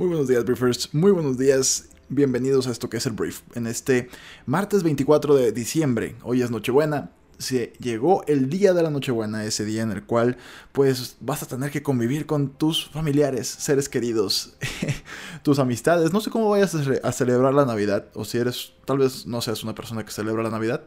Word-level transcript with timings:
Muy 0.00 0.08
buenos 0.08 0.28
días, 0.28 0.46
Briefers. 0.46 0.94
Muy 0.94 1.12
buenos 1.12 1.36
días. 1.36 1.90
Bienvenidos 2.08 2.66
a 2.66 2.70
esto 2.70 2.88
que 2.88 2.96
es 2.96 3.04
el 3.04 3.12
Brief. 3.12 3.42
En 3.54 3.66
este 3.66 4.08
martes 4.46 4.82
24 4.82 5.34
de 5.34 5.52
diciembre, 5.52 6.16
hoy 6.22 6.40
es 6.40 6.50
Nochebuena, 6.50 7.10
se 7.36 7.74
llegó 7.80 8.24
el 8.26 8.48
día 8.48 8.72
de 8.72 8.82
la 8.82 8.88
Nochebuena, 8.88 9.44
ese 9.44 9.66
día 9.66 9.82
en 9.82 9.90
el 9.90 10.02
cual 10.04 10.38
pues 10.72 11.18
vas 11.20 11.42
a 11.42 11.46
tener 11.48 11.70
que 11.70 11.82
convivir 11.82 12.24
con 12.24 12.48
tus 12.48 12.88
familiares, 12.88 13.46
seres 13.46 13.90
queridos, 13.90 14.56
tus 15.42 15.58
amistades. 15.58 16.14
No 16.14 16.22
sé 16.22 16.30
cómo 16.30 16.48
vayas 16.48 16.74
a 16.74 17.12
celebrar 17.12 17.52
la 17.52 17.66
Navidad, 17.66 18.06
o 18.14 18.24
si 18.24 18.38
eres, 18.38 18.72
tal 18.86 18.96
vez 18.96 19.26
no 19.26 19.42
seas 19.42 19.62
una 19.64 19.74
persona 19.74 20.02
que 20.02 20.12
celebra 20.12 20.42
la 20.42 20.48
Navidad, 20.48 20.82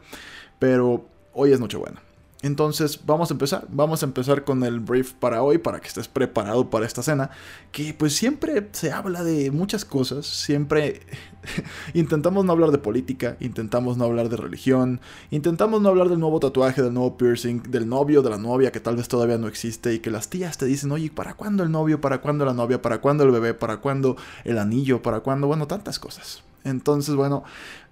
pero 0.58 1.06
hoy 1.32 1.52
es 1.52 1.60
Nochebuena. 1.60 2.02
Entonces 2.44 3.00
vamos 3.06 3.30
a 3.30 3.34
empezar, 3.34 3.66
vamos 3.70 4.02
a 4.02 4.04
empezar 4.04 4.44
con 4.44 4.64
el 4.64 4.78
brief 4.78 5.14
para 5.14 5.42
hoy, 5.42 5.56
para 5.56 5.80
que 5.80 5.88
estés 5.88 6.08
preparado 6.08 6.68
para 6.68 6.84
esta 6.84 7.02
cena, 7.02 7.30
que 7.72 7.94
pues 7.94 8.14
siempre 8.14 8.68
se 8.72 8.92
habla 8.92 9.24
de 9.24 9.50
muchas 9.50 9.86
cosas, 9.86 10.26
siempre 10.26 11.00
intentamos 11.94 12.44
no 12.44 12.52
hablar 12.52 12.70
de 12.70 12.76
política, 12.76 13.38
intentamos 13.40 13.96
no 13.96 14.04
hablar 14.04 14.28
de 14.28 14.36
religión, 14.36 15.00
intentamos 15.30 15.80
no 15.80 15.88
hablar 15.88 16.10
del 16.10 16.20
nuevo 16.20 16.38
tatuaje, 16.38 16.82
del 16.82 16.92
nuevo 16.92 17.16
piercing, 17.16 17.62
del 17.62 17.88
novio, 17.88 18.20
de 18.20 18.28
la 18.28 18.36
novia 18.36 18.70
que 18.70 18.80
tal 18.80 18.96
vez 18.96 19.08
todavía 19.08 19.38
no 19.38 19.48
existe 19.48 19.94
y 19.94 20.00
que 20.00 20.10
las 20.10 20.28
tías 20.28 20.58
te 20.58 20.66
dicen, 20.66 20.92
oye, 20.92 21.10
¿para 21.10 21.32
cuándo 21.32 21.62
el 21.62 21.70
novio? 21.70 22.02
¿Para 22.02 22.20
cuándo 22.20 22.44
la 22.44 22.52
novia? 22.52 22.82
¿Para 22.82 23.00
cuándo 23.00 23.24
el 23.24 23.30
bebé? 23.30 23.54
¿Para 23.54 23.78
cuándo 23.78 24.18
el 24.44 24.58
anillo? 24.58 25.00
¿Para 25.00 25.20
cuándo? 25.20 25.46
Bueno, 25.46 25.66
tantas 25.66 25.98
cosas. 25.98 26.42
Entonces, 26.64 27.14
bueno, 27.14 27.44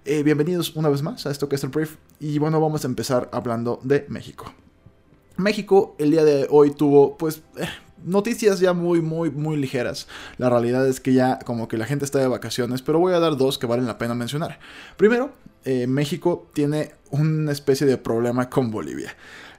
eh, 0.03 0.23
bienvenidos 0.23 0.75
una 0.75 0.89
vez 0.89 1.03
más 1.03 1.25
a 1.25 1.31
esto 1.31 1.47
que 1.47 1.55
es 1.55 1.63
el 1.63 1.69
brief. 1.69 1.95
Y 2.19 2.39
bueno, 2.39 2.59
vamos 2.59 2.83
a 2.83 2.87
empezar 2.87 3.29
hablando 3.31 3.79
de 3.83 4.05
México. 4.09 4.51
México 5.37 5.95
el 5.99 6.11
día 6.11 6.23
de 6.23 6.47
hoy 6.49 6.71
tuvo, 6.71 7.15
pues, 7.17 7.43
eh, 7.57 7.67
noticias 8.03 8.59
ya 8.59 8.73
muy, 8.73 9.01
muy, 9.01 9.29
muy 9.29 9.57
ligeras. 9.57 10.07
La 10.37 10.49
realidad 10.49 10.87
es 10.87 10.99
que 10.99 11.13
ya 11.13 11.39
como 11.39 11.67
que 11.67 11.77
la 11.77 11.85
gente 11.85 12.03
está 12.03 12.19
de 12.19 12.27
vacaciones, 12.27 12.81
pero 12.81 12.99
voy 12.99 13.13
a 13.13 13.19
dar 13.19 13.37
dos 13.37 13.57
que 13.57 13.67
valen 13.67 13.85
la 13.85 13.97
pena 13.97 14.15
mencionar. 14.15 14.59
Primero, 14.97 15.31
eh, 15.65 15.87
México 15.87 16.49
tiene 16.53 16.93
una 17.11 17.51
especie 17.51 17.87
de 17.87 17.97
problema 17.97 18.49
con 18.49 18.71
Bolivia. 18.71 19.15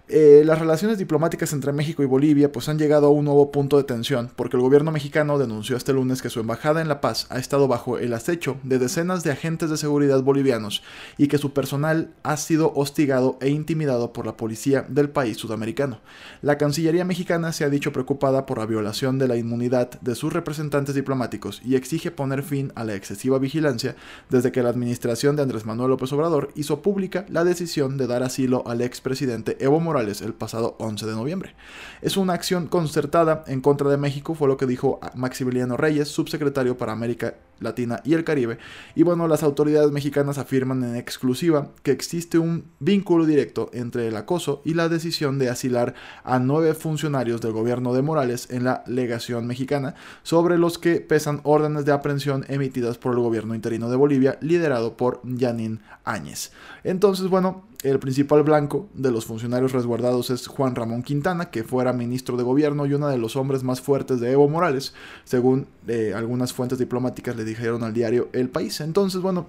Eh, 0.06 0.42
las 0.44 0.58
relaciones 0.58 0.98
diplomáticas 0.98 1.54
entre 1.54 1.72
México 1.72 2.02
y 2.02 2.06
Bolivia 2.06 2.52
pues 2.52 2.68
han 2.68 2.78
llegado 2.78 3.06
a 3.06 3.10
un 3.10 3.24
nuevo 3.24 3.50
punto 3.50 3.78
de 3.78 3.84
tensión 3.84 4.30
porque 4.36 4.58
el 4.58 4.62
gobierno 4.62 4.92
mexicano 4.92 5.38
denunció 5.38 5.78
este 5.78 5.94
lunes 5.94 6.20
que 6.20 6.28
su 6.28 6.40
embajada 6.40 6.82
en 6.82 6.88
La 6.88 7.00
Paz 7.00 7.26
ha 7.30 7.38
estado 7.38 7.68
bajo 7.68 7.96
el 7.96 8.12
acecho 8.12 8.58
de 8.64 8.78
decenas 8.78 9.24
de 9.24 9.32
agentes 9.32 9.70
de 9.70 9.78
seguridad 9.78 10.22
bolivianos 10.22 10.82
y 11.16 11.28
que 11.28 11.38
su 11.38 11.54
personal 11.54 12.12
ha 12.22 12.36
sido 12.36 12.74
hostigado 12.74 13.38
e 13.40 13.48
intimidado 13.48 14.12
por 14.12 14.26
la 14.26 14.36
policía 14.36 14.84
del 14.90 15.08
país 15.08 15.38
sudamericano. 15.38 16.00
La 16.42 16.58
Cancillería 16.58 17.06
mexicana 17.06 17.54
se 17.54 17.64
ha 17.64 17.70
dicho 17.70 17.90
preocupada 17.90 18.44
por 18.44 18.58
la 18.58 18.66
violación 18.66 19.18
de 19.18 19.28
la 19.28 19.38
inmunidad 19.38 19.98
de 20.02 20.14
sus 20.16 20.34
representantes 20.34 20.94
diplomáticos 20.94 21.62
y 21.64 21.76
exige 21.76 22.10
poner 22.10 22.42
fin 22.42 22.72
a 22.74 22.84
la 22.84 22.94
excesiva 22.94 23.38
vigilancia 23.38 23.96
desde 24.28 24.52
que 24.52 24.62
la 24.62 24.68
administración 24.68 25.34
de 25.34 25.44
Andrés 25.44 25.64
Manuel 25.64 25.88
López 25.88 26.12
Obrador 26.12 26.50
hizo 26.56 26.82
pública 26.82 27.24
la 27.30 27.44
decisión 27.44 27.96
de 27.96 28.06
dar 28.06 28.22
asilo 28.22 28.64
al 28.66 28.82
expresidente 28.82 29.56
Evo 29.64 29.80
Morales 29.80 29.93
el 30.00 30.34
pasado 30.34 30.76
11 30.78 31.06
de 31.06 31.12
noviembre. 31.12 31.54
Es 32.02 32.16
una 32.16 32.32
acción 32.32 32.66
concertada 32.66 33.44
en 33.46 33.60
contra 33.60 33.88
de 33.90 33.96
México, 33.96 34.34
fue 34.34 34.48
lo 34.48 34.56
que 34.56 34.66
dijo 34.66 34.98
Maximiliano 35.14 35.76
Reyes, 35.76 36.08
subsecretario 36.08 36.76
para 36.76 36.92
América 36.92 37.34
Latina 37.60 38.00
y 38.04 38.14
el 38.14 38.24
Caribe. 38.24 38.58
Y 38.94 39.04
bueno, 39.04 39.28
las 39.28 39.42
autoridades 39.42 39.92
mexicanas 39.92 40.38
afirman 40.38 40.82
en 40.82 40.96
exclusiva 40.96 41.68
que 41.82 41.92
existe 41.92 42.38
un 42.38 42.64
vínculo 42.80 43.24
directo 43.24 43.70
entre 43.72 44.08
el 44.08 44.16
acoso 44.16 44.60
y 44.64 44.74
la 44.74 44.88
decisión 44.88 45.38
de 45.38 45.48
asilar 45.48 45.94
a 46.24 46.38
nueve 46.38 46.74
funcionarios 46.74 47.40
del 47.40 47.52
gobierno 47.52 47.94
de 47.94 48.02
Morales 48.02 48.48
en 48.50 48.64
la 48.64 48.82
legación 48.86 49.46
mexicana, 49.46 49.94
sobre 50.22 50.58
los 50.58 50.78
que 50.78 51.00
pesan 51.00 51.40
órdenes 51.44 51.84
de 51.84 51.92
aprehensión 51.92 52.44
emitidas 52.48 52.98
por 52.98 53.14
el 53.14 53.20
gobierno 53.20 53.54
interino 53.54 53.88
de 53.88 53.96
Bolivia, 53.96 54.38
liderado 54.40 54.96
por 54.96 55.20
Yanin 55.24 55.80
Áñez. 56.04 56.52
Entonces, 56.82 57.28
bueno, 57.28 57.64
el 57.84 57.98
principal 57.98 58.42
blanco 58.42 58.88
de 58.94 59.10
los 59.10 59.26
funcionarios 59.26 59.72
resguardados 59.72 60.30
es 60.30 60.46
Juan 60.46 60.74
Ramón 60.74 61.02
Quintana, 61.02 61.50
que 61.50 61.64
fuera 61.64 61.92
ministro 61.92 62.38
de 62.38 62.42
gobierno 62.42 62.86
y 62.86 62.94
uno 62.94 63.08
de 63.08 63.18
los 63.18 63.36
hombres 63.36 63.62
más 63.62 63.82
fuertes 63.82 64.20
de 64.20 64.32
Evo 64.32 64.48
Morales, 64.48 64.94
según 65.24 65.66
eh, 65.86 66.14
algunas 66.16 66.54
fuentes 66.54 66.78
diplomáticas 66.78 67.36
le 67.36 67.44
dijeron 67.44 67.84
al 67.84 67.92
diario 67.92 68.30
El 68.32 68.48
País. 68.48 68.80
Entonces, 68.80 69.20
bueno, 69.20 69.46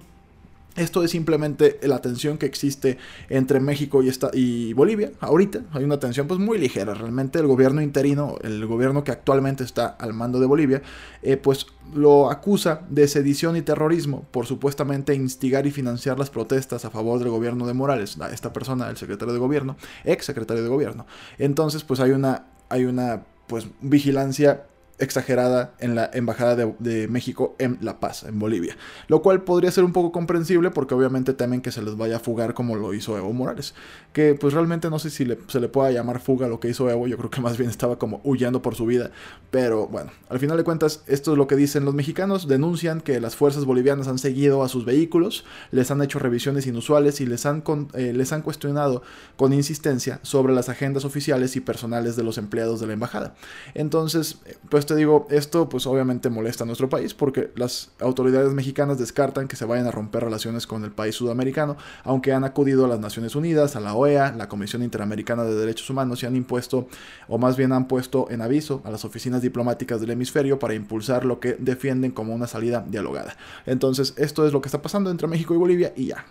esto 0.76 1.02
es 1.02 1.10
simplemente 1.10 1.78
la 1.82 2.00
tensión 2.00 2.38
que 2.38 2.46
existe 2.46 2.98
entre 3.28 3.60
México 3.60 4.02
y, 4.32 4.72
Bolivia. 4.74 5.12
Ahorita 5.20 5.62
hay 5.72 5.84
una 5.84 5.98
tensión 5.98 6.26
pues 6.26 6.38
muy 6.40 6.58
ligera. 6.58 6.94
Realmente 6.94 7.38
el 7.38 7.46
gobierno 7.46 7.80
interino, 7.82 8.36
el 8.42 8.66
gobierno 8.66 9.04
que 9.04 9.12
actualmente 9.12 9.64
está 9.64 9.86
al 9.86 10.12
mando 10.12 10.40
de 10.40 10.46
Bolivia, 10.46 10.82
eh, 11.22 11.36
pues 11.36 11.66
lo 11.94 12.30
acusa 12.30 12.82
de 12.88 13.08
sedición 13.08 13.56
y 13.56 13.62
terrorismo 13.62 14.26
por 14.30 14.46
supuestamente 14.46 15.14
instigar 15.14 15.66
y 15.66 15.70
financiar 15.70 16.18
las 16.18 16.30
protestas 16.30 16.84
a 16.84 16.90
favor 16.90 17.18
del 17.18 17.30
gobierno 17.30 17.66
de 17.66 17.74
Morales. 17.74 18.18
Esta 18.32 18.52
persona, 18.52 18.90
el 18.90 18.96
secretario 18.96 19.32
de 19.32 19.40
gobierno, 19.40 19.76
ex 20.04 20.24
secretario 20.24 20.62
de 20.62 20.68
gobierno. 20.68 21.06
Entonces 21.38 21.84
pues 21.84 22.00
hay 22.00 22.10
una, 22.10 22.46
hay 22.68 22.84
una 22.84 23.24
pues 23.46 23.66
vigilancia 23.80 24.66
exagerada 24.98 25.74
en 25.78 25.94
la 25.94 26.10
Embajada 26.12 26.56
de, 26.56 27.08
México 27.08 27.54
en 27.58 27.78
La 27.80 28.00
Paz, 28.00 28.24
en 28.24 28.38
Bolivia. 28.38 28.76
Lo 29.08 29.22
cual 29.22 29.42
podría 29.42 29.70
ser 29.70 29.84
un 29.84 29.92
poco 29.92 30.12
comprensible 30.12 30.70
porque 30.70 30.94
obviamente 30.94 31.34
temen 31.34 31.60
que 31.60 31.72
se 31.72 31.82
les 31.82 31.96
vaya 31.96 32.16
a 32.16 32.20
fugar 32.20 32.54
como 32.54 32.76
lo 32.76 32.94
hizo 32.94 33.16
Evo 33.16 33.32
Morales. 33.32 33.74
Que 34.12 34.34
pues 34.34 34.54
realmente 34.54 34.88
no 34.88 34.98
sé 34.98 35.10
si 35.10 35.26
se 35.48 35.60
le 35.60 35.68
pueda 35.68 35.90
llamar 35.90 36.20
fuga 36.20 36.48
lo 36.48 36.60
que 36.60 36.68
hizo 36.68 36.88
Evo, 36.88 37.06
yo 37.06 37.16
creo 37.18 37.30
que 37.30 37.40
más 37.46 37.58
bien 37.58 37.70
estaba 37.70 37.98
como 37.98 38.20
huyendo 38.24 38.62
por 38.62 38.74
su 38.74 38.86
vida. 38.86 39.10
Pero 39.50 39.86
bueno, 39.88 40.10
al 40.28 40.38
final 40.38 40.56
de 40.56 40.64
cuentas 40.64 41.02
esto 41.06 41.32
es 41.32 41.38
lo 41.38 41.46
que 41.46 41.56
dicen 41.56 41.84
los 41.84 41.94
mexicanos. 41.94 42.48
Denuncian 42.48 43.00
que 43.00 43.20
las 43.20 43.36
fuerzas 43.36 43.64
bolivianas 43.64 44.08
han 44.08 44.18
seguido 44.18 44.62
a 44.62 44.68
sus 44.68 44.84
vehículos, 44.84 45.44
les 45.70 45.90
han 45.90 46.02
hecho 46.02 46.18
revisiones 46.18 46.66
inusuales 46.66 47.20
y 47.20 47.26
les 47.26 47.44
han, 47.44 47.62
eh, 47.94 48.12
les 48.14 48.32
han 48.32 48.42
cuestionado 48.42 49.02
con 49.36 49.52
insistencia 49.52 50.20
sobre 50.22 50.54
las 50.54 50.68
agendas 50.68 51.04
oficiales 51.04 51.56
y 51.56 51.60
personales 51.60 52.16
de 52.16 52.22
los 52.22 52.38
empleados 52.38 52.80
de 52.80 52.86
la 52.86 52.94
embajada. 52.94 53.34
Entonces, 53.74 54.38
pues 54.70 54.85
te 54.86 54.96
digo, 54.96 55.26
esto 55.30 55.68
pues 55.68 55.86
obviamente 55.86 56.30
molesta 56.30 56.64
a 56.64 56.66
nuestro 56.66 56.88
país 56.88 57.14
porque 57.14 57.50
las 57.56 57.90
autoridades 58.00 58.52
mexicanas 58.52 58.98
descartan 58.98 59.48
que 59.48 59.56
se 59.56 59.64
vayan 59.64 59.86
a 59.86 59.90
romper 59.90 60.24
relaciones 60.24 60.66
con 60.66 60.84
el 60.84 60.92
país 60.92 61.14
sudamericano, 61.14 61.76
aunque 62.04 62.32
han 62.32 62.44
acudido 62.44 62.84
a 62.84 62.88
las 62.88 63.00
Naciones 63.00 63.34
Unidas, 63.34 63.76
a 63.76 63.80
la 63.80 63.94
OEA, 63.94 64.32
la 64.32 64.48
Comisión 64.48 64.82
Interamericana 64.82 65.44
de 65.44 65.54
Derechos 65.54 65.90
Humanos 65.90 66.22
y 66.22 66.26
han 66.26 66.36
impuesto, 66.36 66.88
o 67.28 67.38
más 67.38 67.56
bien 67.56 67.72
han 67.72 67.88
puesto 67.88 68.28
en 68.30 68.40
aviso 68.40 68.80
a 68.84 68.90
las 68.90 69.04
oficinas 69.04 69.42
diplomáticas 69.42 70.00
del 70.00 70.10
hemisferio 70.10 70.58
para 70.58 70.74
impulsar 70.74 71.24
lo 71.24 71.40
que 71.40 71.56
defienden 71.58 72.12
como 72.12 72.34
una 72.34 72.46
salida 72.46 72.84
dialogada. 72.88 73.36
Entonces, 73.66 74.14
esto 74.16 74.46
es 74.46 74.52
lo 74.52 74.60
que 74.60 74.68
está 74.68 74.80
pasando 74.80 75.10
entre 75.10 75.28
México 75.28 75.54
y 75.54 75.58
Bolivia 75.58 75.92
y 75.96 76.06
ya. 76.06 76.24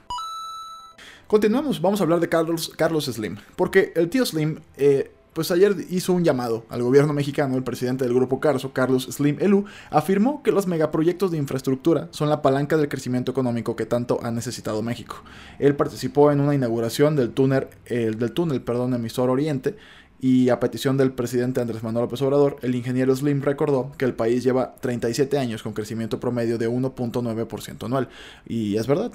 Continuamos, 1.27 1.81
vamos 1.81 1.99
a 1.99 2.03
hablar 2.03 2.19
de 2.19 2.29
Carlos, 2.29 2.71
Carlos 2.77 3.05
Slim, 3.05 3.37
porque 3.55 3.91
el 3.95 4.09
tío 4.09 4.25
Slim 4.25 4.59
eh, 4.77 5.11
pues 5.35 5.51
ayer 5.51 5.75
hizo 5.89 6.13
un 6.13 6.23
llamado 6.23 6.65
al 6.69 6.81
gobierno 6.81 7.11
mexicano, 7.11 7.57
el 7.57 7.63
presidente 7.63 8.05
del 8.05 8.13
grupo 8.13 8.39
Carso, 8.39 8.71
Carlos 8.71 9.03
Slim 9.11 9.35
Elu, 9.41 9.65
afirmó 9.89 10.41
que 10.41 10.53
los 10.53 10.65
megaproyectos 10.65 11.29
de 11.29 11.37
infraestructura 11.37 12.07
son 12.11 12.29
la 12.29 12.41
palanca 12.41 12.77
del 12.77 12.87
crecimiento 12.87 13.33
económico 13.33 13.75
que 13.75 13.85
tanto 13.85 14.17
ha 14.23 14.31
necesitado 14.31 14.81
México. 14.81 15.23
Él 15.59 15.75
participó 15.75 16.31
en 16.31 16.39
una 16.39 16.55
inauguración 16.55 17.17
del 17.17 17.31
túnel, 17.31 17.67
del 17.89 18.31
túnel 18.31 18.61
perdón, 18.61 18.93
emisor 18.93 19.29
Oriente 19.29 19.75
y 20.19 20.49
a 20.49 20.59
petición 20.59 20.97
del 20.97 21.11
presidente 21.11 21.61
Andrés 21.61 21.83
Manuel 21.83 22.05
López 22.05 22.21
Obrador, 22.21 22.57
el 22.61 22.73
ingeniero 22.73 23.15
Slim 23.15 23.41
recordó 23.41 23.91
que 23.97 24.05
el 24.05 24.13
país 24.13 24.43
lleva 24.43 24.75
37 24.75 25.37
años 25.37 25.61
con 25.61 25.73
crecimiento 25.73 26.19
promedio 26.19 26.57
de 26.57 26.69
1.9% 26.69 27.85
anual. 27.85 28.09
Y 28.45 28.77
es 28.77 28.87
verdad, 28.87 29.11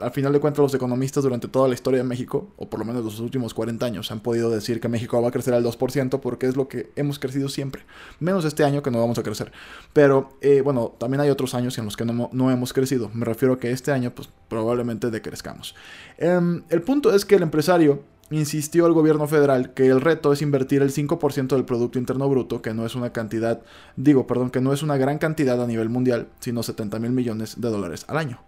al 0.00 0.10
final 0.12 0.32
de 0.32 0.40
cuentas 0.40 0.62
los 0.62 0.74
economistas 0.74 1.24
durante 1.24 1.48
toda 1.48 1.68
la 1.68 1.74
historia 1.74 1.98
de 1.98 2.04
México, 2.04 2.48
o 2.56 2.70
por 2.70 2.78
lo 2.78 2.84
menos 2.84 3.04
los 3.04 3.20
últimos 3.20 3.52
40 3.52 3.84
años, 3.84 4.10
han 4.12 4.20
podido 4.20 4.48
decir 4.48 4.80
que 4.80 4.88
México 4.88 5.20
va 5.20 5.28
a 5.28 5.32
crecer 5.32 5.54
al 5.54 5.64
2% 5.64 6.20
porque 6.20 6.46
es 6.46 6.56
lo 6.56 6.68
que 6.68 6.90
hemos 6.96 7.18
crecido 7.18 7.48
siempre. 7.48 7.82
Menos 8.20 8.44
este 8.44 8.64
año 8.64 8.82
que 8.82 8.90
no 8.90 9.00
vamos 9.00 9.18
a 9.18 9.22
crecer. 9.22 9.52
Pero 9.92 10.30
eh, 10.40 10.60
bueno, 10.60 10.94
también 10.98 11.20
hay 11.20 11.30
otros 11.30 11.54
años 11.54 11.76
en 11.78 11.84
los 11.84 11.96
que 11.96 12.04
no, 12.04 12.30
no, 12.32 12.50
hemos 12.50 12.72
crecido. 12.72 13.10
Me 13.12 13.24
refiero 13.24 13.54
a 13.54 13.58
que 13.58 13.70
este 13.70 13.92
año 13.92 14.12
pues 14.14 14.28
probablemente 14.48 15.10
decrezcamos. 15.10 15.74
Eh, 16.18 16.62
el 16.68 16.82
punto 16.82 17.14
es 17.14 17.24
que 17.24 17.34
el 17.34 17.42
empresario 17.42 18.02
insistió 18.30 18.86
el 18.86 18.92
gobierno 18.92 19.26
federal 19.26 19.72
que 19.72 19.86
el 19.86 20.00
reto 20.00 20.32
es 20.32 20.42
invertir 20.42 20.82
el 20.82 20.92
5% 20.92 21.48
del 21.48 21.64
Producto 21.64 21.98
Interno 21.98 22.28
Bruto, 22.28 22.62
que 22.62 22.74
no 22.74 22.84
es 22.84 22.94
una 22.94 23.12
cantidad, 23.12 23.62
digo, 23.96 24.26
perdón, 24.26 24.50
que 24.50 24.60
no 24.60 24.72
es 24.72 24.82
una 24.82 24.96
gran 24.96 25.18
cantidad 25.18 25.62
a 25.62 25.66
nivel 25.66 25.88
mundial, 25.88 26.28
sino 26.40 26.62
70 26.62 26.98
mil 26.98 27.12
millones 27.12 27.60
de 27.60 27.68
dólares 27.68 28.04
al 28.08 28.18
año 28.18 28.40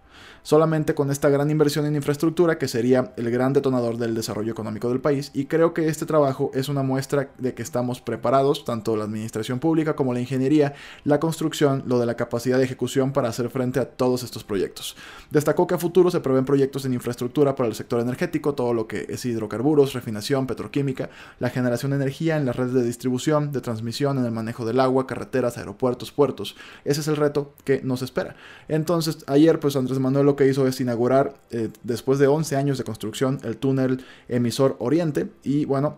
solamente 0.43 0.93
con 0.95 1.11
esta 1.11 1.29
gran 1.29 1.49
inversión 1.49 1.85
en 1.85 1.95
infraestructura 1.95 2.57
que 2.57 2.67
sería 2.67 3.13
el 3.17 3.29
gran 3.31 3.53
detonador 3.53 3.97
del 3.97 4.15
desarrollo 4.15 4.51
económico 4.51 4.89
del 4.89 5.01
país 5.01 5.31
y 5.33 5.45
creo 5.45 5.73
que 5.73 5.87
este 5.87 6.05
trabajo 6.05 6.51
es 6.53 6.69
una 6.69 6.83
muestra 6.83 7.29
de 7.37 7.53
que 7.53 7.61
estamos 7.61 8.01
preparados, 8.01 8.65
tanto 8.65 8.95
la 8.95 9.03
administración 9.03 9.59
pública 9.59 9.95
como 9.95 10.13
la 10.13 10.19
ingeniería, 10.19 10.73
la 11.03 11.19
construcción, 11.19 11.83
lo 11.85 11.99
de 11.99 12.05
la 12.05 12.15
capacidad 12.15 12.57
de 12.57 12.63
ejecución 12.63 13.11
para 13.11 13.29
hacer 13.29 13.49
frente 13.49 13.79
a 13.79 13.85
todos 13.85 14.23
estos 14.23 14.43
proyectos. 14.43 14.95
Destacó 15.29 15.67
que 15.67 15.75
a 15.75 15.77
futuro 15.77 16.11
se 16.11 16.19
prevén 16.19 16.45
proyectos 16.45 16.85
en 16.85 16.93
infraestructura 16.93 17.55
para 17.55 17.69
el 17.69 17.75
sector 17.75 17.99
energético, 17.99 18.53
todo 18.53 18.73
lo 18.73 18.87
que 18.87 19.05
es 19.09 19.25
hidrocarburos, 19.25 19.93
refinación, 19.93 20.47
petroquímica, 20.47 21.09
la 21.39 21.49
generación 21.49 21.91
de 21.91 21.97
energía 21.97 22.37
en 22.37 22.45
las 22.45 22.55
redes 22.55 22.73
de 22.73 22.83
distribución, 22.83 23.51
de 23.51 23.61
transmisión, 23.61 24.17
en 24.17 24.25
el 24.25 24.31
manejo 24.31 24.65
del 24.65 24.79
agua, 24.79 25.07
carreteras, 25.07 25.57
aeropuertos, 25.57 26.11
puertos. 26.11 26.55
Ese 26.85 27.01
es 27.01 27.07
el 27.07 27.15
reto 27.15 27.53
que 27.63 27.81
nos 27.83 28.01
espera. 28.01 28.35
Entonces, 28.67 29.23
ayer 29.27 29.59
pues 29.59 29.75
Andrés 29.75 29.99
Manuel 29.99 30.08
lo 30.09 30.35
que 30.35 30.47
hizo 30.47 30.67
es 30.67 30.79
inaugurar, 30.81 31.35
eh, 31.51 31.69
después 31.83 32.19
de 32.19 32.27
11 32.27 32.55
años 32.55 32.77
de 32.77 32.83
construcción, 32.83 33.39
el 33.43 33.57
túnel 33.57 34.03
emisor 34.27 34.75
Oriente. 34.79 35.29
Y 35.43 35.65
bueno, 35.65 35.97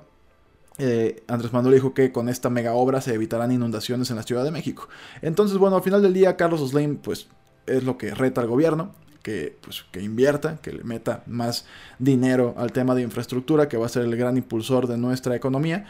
eh, 0.77 1.23
Andrés 1.27 1.53
Manuel 1.53 1.75
dijo 1.75 1.93
que 1.93 2.11
con 2.11 2.29
esta 2.29 2.49
mega 2.49 2.73
obra 2.73 3.01
se 3.01 3.13
evitarán 3.13 3.51
inundaciones 3.51 4.09
en 4.09 4.15
la 4.15 4.23
Ciudad 4.23 4.43
de 4.43 4.51
México. 4.51 4.87
Entonces, 5.21 5.57
bueno, 5.57 5.75
al 5.75 5.83
final 5.83 6.01
del 6.01 6.13
día, 6.13 6.37
Carlos 6.37 6.67
Slim, 6.69 6.97
pues 6.97 7.27
es 7.67 7.83
lo 7.83 7.97
que 7.97 8.13
reta 8.13 8.41
al 8.41 8.47
gobierno. 8.47 8.93
Que, 9.21 9.55
pues, 9.61 9.85
que 9.91 10.01
invierta, 10.01 10.57
que 10.63 10.71
le 10.71 10.83
meta 10.83 11.21
más 11.27 11.65
dinero 11.99 12.55
al 12.57 12.71
tema 12.71 12.95
de 12.95 13.03
infraestructura, 13.03 13.69
que 13.69 13.77
va 13.77 13.85
a 13.85 13.89
ser 13.89 14.01
el 14.01 14.15
gran 14.15 14.35
impulsor 14.35 14.87
de 14.87 14.97
nuestra 14.97 15.35
economía. 15.35 15.85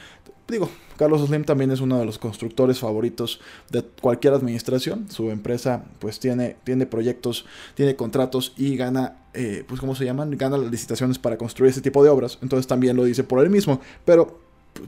Digo, 0.51 0.69
Carlos 0.98 1.25
Slim 1.25 1.45
también 1.45 1.71
es 1.71 1.80
uno 1.80 1.98
de 1.98 2.06
los 2.06 2.19
constructores 2.19 2.77
favoritos 2.77 3.39
de 3.69 3.83
cualquier 4.01 4.33
administración. 4.33 5.09
Su 5.09 5.31
empresa 5.31 5.86
pues 6.00 6.19
tiene, 6.19 6.57
tiene 6.65 6.86
proyectos, 6.86 7.45
tiene 7.74 7.95
contratos 7.95 8.53
y 8.57 8.75
gana, 8.75 9.15
eh, 9.33 9.63
pues 9.65 9.80
¿cómo 9.80 9.95
se 9.95 10.03
llaman? 10.03 10.38
Gana 10.38 10.57
las 10.57 10.69
licitaciones 10.69 11.18
para 11.18 11.38
construir 11.38 11.71
ese 11.71 11.80
tipo 11.80 12.03
de 12.03 12.09
obras. 12.09 12.38
Entonces 12.42 12.68
también 12.68 12.98
lo 12.98 13.06
dice 13.06 13.24
por 13.24 13.42
él 13.42 13.50
mismo. 13.50 13.80
Pero 14.03 14.39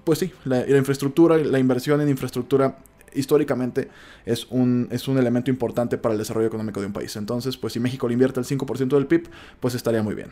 pues 0.04 0.20
sí, 0.20 0.34
la, 0.44 0.68
infraestructura, 0.78 1.38
la 1.38 1.60
inversión 1.60 2.02
en 2.02 2.10
infraestructura 2.10 2.78
históricamente 3.14 3.88
es 4.26 4.48
un, 4.50 4.90
es 4.92 5.08
un 5.08 5.18
elemento 5.18 5.50
importante 5.50 5.98
para 5.98 6.14
el 6.14 6.20
desarrollo 6.20 6.48
económico 6.48 6.82
de 6.82 6.88
un 6.88 6.94
país. 6.94 7.16
Entonces, 7.16 7.56
pues 7.56 7.72
si 7.72 7.80
México 7.80 8.08
le 8.10 8.14
invierte 8.14 8.42
el 8.42 8.46
5% 8.46 8.90
del 8.90 9.08
PIB, 9.08 9.30
pues 9.62 9.76
estaría 9.76 10.04
muy 10.04 10.14
bien. 10.14 10.32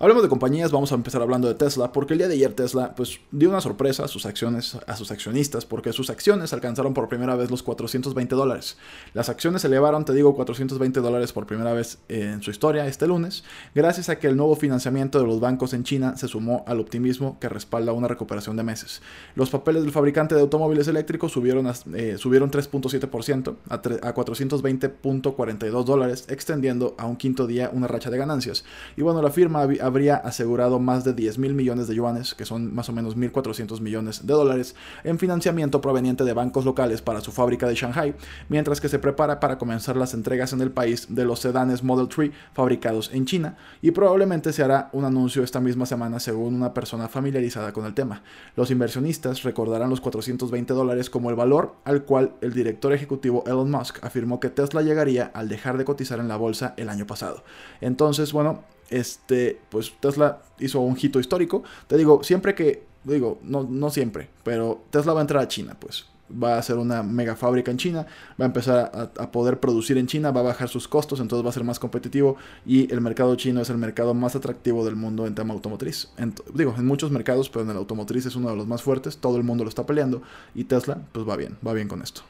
Hablemos 0.00 0.24
de 0.24 0.28
compañías, 0.28 0.72
vamos 0.72 0.90
a 0.90 0.96
empezar 0.96 1.22
hablando 1.22 1.46
de 1.46 1.54
Tesla, 1.54 1.92
porque 1.92 2.14
el 2.14 2.18
día 2.18 2.26
de 2.26 2.34
ayer 2.34 2.52
Tesla 2.52 2.96
pues 2.96 3.20
dio 3.30 3.48
una 3.48 3.60
sorpresa 3.60 4.04
a 4.04 4.08
sus 4.08 4.26
acciones, 4.26 4.76
a 4.88 4.96
sus 4.96 5.12
accionistas, 5.12 5.66
porque 5.66 5.92
sus 5.92 6.10
acciones 6.10 6.52
alcanzaron 6.52 6.94
por 6.94 7.08
primera 7.08 7.36
vez 7.36 7.48
los 7.48 7.62
420 7.62 8.34
dólares. 8.34 8.76
Las 9.12 9.28
acciones 9.28 9.62
se 9.62 9.68
elevaron, 9.68 10.04
te 10.04 10.12
digo, 10.12 10.34
420 10.34 10.98
dólares 10.98 11.32
por 11.32 11.46
primera 11.46 11.72
vez 11.72 11.98
en 12.08 12.42
su 12.42 12.50
historia 12.50 12.88
este 12.88 13.06
lunes, 13.06 13.44
gracias 13.72 14.08
a 14.08 14.18
que 14.18 14.26
el 14.26 14.36
nuevo 14.36 14.56
financiamiento 14.56 15.20
de 15.20 15.26
los 15.28 15.38
bancos 15.38 15.72
en 15.74 15.84
China 15.84 16.16
se 16.16 16.26
sumó 16.26 16.64
al 16.66 16.80
optimismo 16.80 17.38
que 17.38 17.48
respalda 17.48 17.92
una 17.92 18.08
recuperación 18.08 18.56
de 18.56 18.64
meses. 18.64 19.00
Los 19.36 19.50
papeles 19.50 19.84
del 19.84 19.92
fabricante 19.92 20.34
de 20.34 20.40
automóviles 20.40 20.88
eléctricos 20.88 21.30
subieron, 21.30 21.72
eh, 21.94 22.16
subieron 22.18 22.50
3.7% 22.50 23.54
a, 23.68 23.74
a 23.74 24.14
420.42 24.14 25.84
dólares, 25.84 26.24
extendiendo 26.28 26.96
a 26.98 27.06
un 27.06 27.14
quinto 27.14 27.46
día 27.46 27.70
una 27.72 27.86
racha 27.86 28.10
de 28.10 28.18
ganancias. 28.18 28.64
Y 28.96 29.02
bueno, 29.02 29.22
la 29.22 29.30
firma 29.30 29.68
habría 29.94 30.16
asegurado 30.16 30.80
más 30.80 31.04
de 31.04 31.12
10 31.12 31.38
mil 31.38 31.54
millones 31.54 31.86
de 31.86 31.94
yuanes, 31.94 32.34
que 32.34 32.44
son 32.44 32.74
más 32.74 32.88
o 32.88 32.92
menos 32.92 33.16
1.400 33.16 33.80
millones 33.80 34.26
de 34.26 34.34
dólares, 34.34 34.74
en 35.04 35.20
financiamiento 35.20 35.80
proveniente 35.80 36.24
de 36.24 36.32
bancos 36.32 36.64
locales 36.64 37.00
para 37.00 37.20
su 37.20 37.30
fábrica 37.30 37.68
de 37.68 37.76
Shanghai, 37.76 38.16
mientras 38.48 38.80
que 38.80 38.88
se 38.88 38.98
prepara 38.98 39.38
para 39.38 39.56
comenzar 39.56 39.96
las 39.96 40.12
entregas 40.12 40.52
en 40.52 40.60
el 40.62 40.72
país 40.72 41.06
de 41.14 41.24
los 41.24 41.38
sedanes 41.38 41.84
Model 41.84 42.08
3 42.08 42.32
fabricados 42.54 43.12
en 43.12 43.24
China, 43.24 43.56
y 43.82 43.92
probablemente 43.92 44.52
se 44.52 44.64
hará 44.64 44.90
un 44.92 45.04
anuncio 45.04 45.44
esta 45.44 45.60
misma 45.60 45.86
semana 45.86 46.18
según 46.18 46.56
una 46.56 46.74
persona 46.74 47.06
familiarizada 47.06 47.72
con 47.72 47.86
el 47.86 47.94
tema. 47.94 48.24
Los 48.56 48.72
inversionistas 48.72 49.44
recordarán 49.44 49.90
los 49.90 50.00
420 50.00 50.74
dólares 50.74 51.08
como 51.08 51.30
el 51.30 51.36
valor 51.36 51.76
al 51.84 52.02
cual 52.02 52.32
el 52.40 52.52
director 52.52 52.92
ejecutivo 52.92 53.44
Elon 53.46 53.70
Musk 53.70 54.02
afirmó 54.02 54.40
que 54.40 54.50
Tesla 54.50 54.82
llegaría 54.82 55.30
al 55.34 55.48
dejar 55.48 55.78
de 55.78 55.84
cotizar 55.84 56.18
en 56.18 56.26
la 56.26 56.36
bolsa 56.36 56.74
el 56.76 56.88
año 56.88 57.06
pasado. 57.06 57.44
Entonces, 57.80 58.32
bueno, 58.32 58.64
este, 58.90 59.60
pues 59.70 59.92
Tesla 60.00 60.40
hizo 60.58 60.80
un 60.80 60.96
hito 61.00 61.20
histórico. 61.20 61.62
Te 61.86 61.96
digo, 61.96 62.22
siempre 62.22 62.54
que, 62.54 62.84
digo, 63.04 63.38
no, 63.42 63.64
no 63.64 63.90
siempre, 63.90 64.28
pero 64.42 64.82
Tesla 64.90 65.12
va 65.12 65.20
a 65.20 65.22
entrar 65.22 65.42
a 65.42 65.48
China, 65.48 65.76
pues 65.78 66.06
va 66.30 66.54
a 66.54 66.58
hacer 66.58 66.76
una 66.76 67.02
mega 67.02 67.36
fábrica 67.36 67.70
en 67.70 67.76
China, 67.76 68.06
va 68.40 68.44
a 68.44 68.46
empezar 68.46 69.12
a, 69.16 69.30
poder 69.30 69.60
producir 69.60 69.98
en 69.98 70.06
China, 70.06 70.30
va 70.30 70.40
a 70.40 70.44
bajar 70.44 70.68
sus 70.68 70.88
costos, 70.88 71.20
entonces 71.20 71.44
va 71.44 71.50
a 71.50 71.52
ser 71.52 71.64
más 71.64 71.78
competitivo 71.78 72.36
y 72.64 72.92
el 72.92 73.00
mercado 73.00 73.34
chino 73.36 73.60
es 73.60 73.70
el 73.70 73.78
mercado 73.78 74.14
más 74.14 74.34
atractivo 74.36 74.84
del 74.84 74.96
mundo 74.96 75.26
en 75.26 75.34
tema 75.34 75.54
automotriz. 75.54 76.08
digo, 76.54 76.74
en 76.76 76.86
muchos 76.86 77.10
mercados, 77.10 77.50
pero 77.50 77.64
en 77.64 77.70
el 77.70 77.76
automotriz 77.76 78.26
es 78.26 78.36
uno 78.36 78.50
de 78.50 78.56
los 78.56 78.66
más 78.66 78.82
fuertes, 78.82 79.18
todo 79.18 79.36
el 79.36 79.44
mundo 79.44 79.64
lo 79.64 79.68
está 79.68 79.84
peleando 79.86 80.22
y 80.54 80.64
Tesla 80.64 80.98
pues 81.12 81.28
va 81.28 81.36
bien, 81.36 81.56
va 81.66 81.72
bien 81.72 81.88
con 81.88 82.02
esto. 82.02 82.22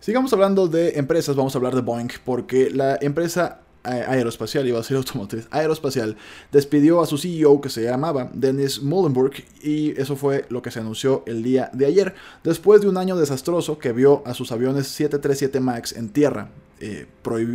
Sigamos 0.00 0.32
hablando 0.32 0.68
de 0.68 0.90
empresas, 0.90 1.34
vamos 1.34 1.54
a 1.54 1.58
hablar 1.58 1.74
de 1.74 1.80
Boeing, 1.80 2.08
porque 2.24 2.70
la 2.70 2.98
empresa 3.00 3.60
aeroespacial, 3.82 4.66
iba 4.66 4.78
a 4.78 4.82
ser 4.82 4.96
automotriz, 4.96 5.46
aeroespacial, 5.50 6.16
despidió 6.52 7.00
a 7.00 7.06
su 7.06 7.18
CEO 7.18 7.60
que 7.60 7.70
se 7.70 7.82
llamaba 7.82 8.30
Dennis 8.32 8.82
Mullenberg 8.82 9.44
y 9.62 9.98
eso 10.00 10.16
fue 10.16 10.44
lo 10.48 10.62
que 10.62 10.70
se 10.70 10.80
anunció 10.80 11.22
el 11.26 11.42
día 11.42 11.70
de 11.72 11.86
ayer, 11.86 12.14
después 12.44 12.80
de 12.80 12.88
un 12.88 12.96
año 12.96 13.16
desastroso 13.16 13.78
que 13.78 13.92
vio 13.92 14.22
a 14.26 14.34
sus 14.34 14.52
aviones 14.52 14.88
737 14.88 15.60
MAX 15.60 15.92
en 15.92 16.08
tierra 16.10 16.48
eh, 16.80 17.06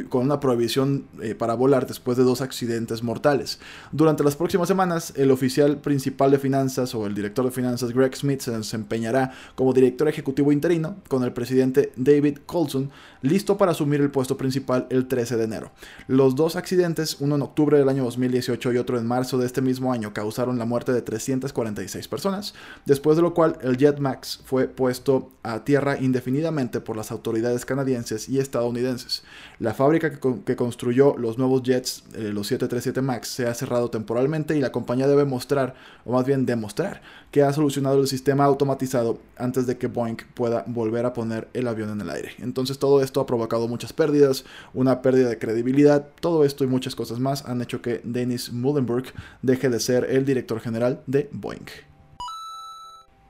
con 0.10 0.22
una 0.22 0.40
prohibición 0.40 1.06
eh, 1.22 1.34
para 1.34 1.56
volar 1.56 1.88
después 1.88 2.18
de 2.18 2.24
dos 2.24 2.42
accidentes 2.42 3.02
mortales. 3.02 3.60
Durante 3.92 4.24
las 4.24 4.36
próximas 4.36 4.68
semanas, 4.68 5.14
el 5.16 5.32
oficial 5.32 5.78
principal 5.78 6.32
de 6.32 6.40
finanzas 6.40 6.94
o 6.94 7.08
el 7.08 7.16
director 7.16 7.46
de 7.46 7.52
finanzas 7.52 7.92
Greg 7.92 8.16
Smith 8.16 8.42
se 8.42 8.52
desempeñará 8.52 9.32
como 9.56 9.74
director 9.74 10.08
ejecutivo 10.08 10.52
interino 10.52 10.98
con 11.08 11.24
el 11.24 11.34
presidente 11.34 11.92
David 11.96 12.40
Colson 12.46 12.92
listo 13.22 13.58
para 13.58 13.72
asumir 13.72 14.02
el 14.02 14.12
puesto 14.12 14.38
principal 14.38 14.86
el 14.90 15.08
13 15.08 15.38
de 15.38 15.44
enero. 15.46 15.72
Los 16.08 16.36
dos 16.36 16.56
accidentes, 16.56 17.18
uno 17.20 17.36
en 17.36 17.42
octubre 17.42 17.78
del 17.78 17.90
año 17.90 18.04
2018 18.04 18.74
y 18.74 18.78
otro 18.78 19.00
en 19.00 19.08
marzo 19.08 19.38
de 19.38 19.46
este 19.46 19.62
mismo 19.62 19.92
año, 19.92 20.14
causaron 20.14 20.60
la 20.60 20.66
muerte 20.66 20.92
de 20.92 21.02
346 21.02 22.08
personas, 22.08 22.54
después 22.86 23.16
de 23.16 23.24
lo 23.24 23.34
cual 23.34 23.58
el 23.62 23.78
Jet 23.78 24.00
Max 24.00 24.42
fue 24.46 24.68
puesto 24.68 25.32
a 25.42 25.64
tierra 25.64 25.98
indefinidamente 26.00 26.82
por 26.82 26.98
las 26.98 27.12
autoridades 27.12 27.66
canadienses 27.66 28.28
y 28.30 28.40
estadounidenses. 28.40 29.13
La 29.60 29.74
fábrica 29.74 30.12
que, 30.12 30.56
construyó 30.56 31.16
los 31.18 31.38
nuevos 31.38 31.64
jets, 31.64 32.04
eh, 32.16 32.32
los 32.34 32.48
737 32.48 33.02
MAX, 33.02 33.28
se 33.28 33.48
ha 33.48 33.54
cerrado 33.54 33.90
temporalmente 33.90 34.58
y 34.58 34.62
la 34.62 34.72
compañía 34.72 35.08
debe 35.08 35.26
mostrar, 35.26 35.76
o 36.06 36.14
más 36.14 36.26
bien 36.26 36.46
demostrar, 36.46 37.02
que 37.32 37.44
ha 37.44 37.54
solucionado 37.54 38.02
el 38.02 38.08
sistema 38.08 38.46
automatizado 38.46 39.20
antes 39.38 39.68
de 39.68 39.78
que 39.78 39.88
Boeing 39.88 40.18
pueda 40.34 40.64
volver 40.68 41.06
a 41.06 41.14
poner 41.14 41.48
el 41.54 41.68
avión 41.68 41.92
en 41.92 42.02
el 42.02 42.10
aire. 42.10 42.32
Entonces 42.40 42.80
todo 42.80 43.02
esto 43.02 43.22
ha 43.22 43.26
provocado 43.26 43.68
muchas 43.68 43.94
pérdidas, 43.94 44.46
una 44.74 45.02
pérdida 45.02 45.30
de 45.30 45.40
credibilidad, 45.40 46.08
todo 46.20 46.46
esto 46.46 46.64
y 46.64 46.68
muchas 46.68 46.96
cosas 46.96 47.20
más 47.20 47.46
han 47.46 47.62
hecho 47.62 47.82
que 47.82 48.02
Dennis 48.04 48.52
Mullenberg 48.52 49.14
deje 49.42 49.70
de 49.70 49.80
ser 49.80 50.06
el 50.10 50.26
director 50.26 50.60
general 50.60 51.02
de 51.08 51.30
Boeing. 51.32 51.93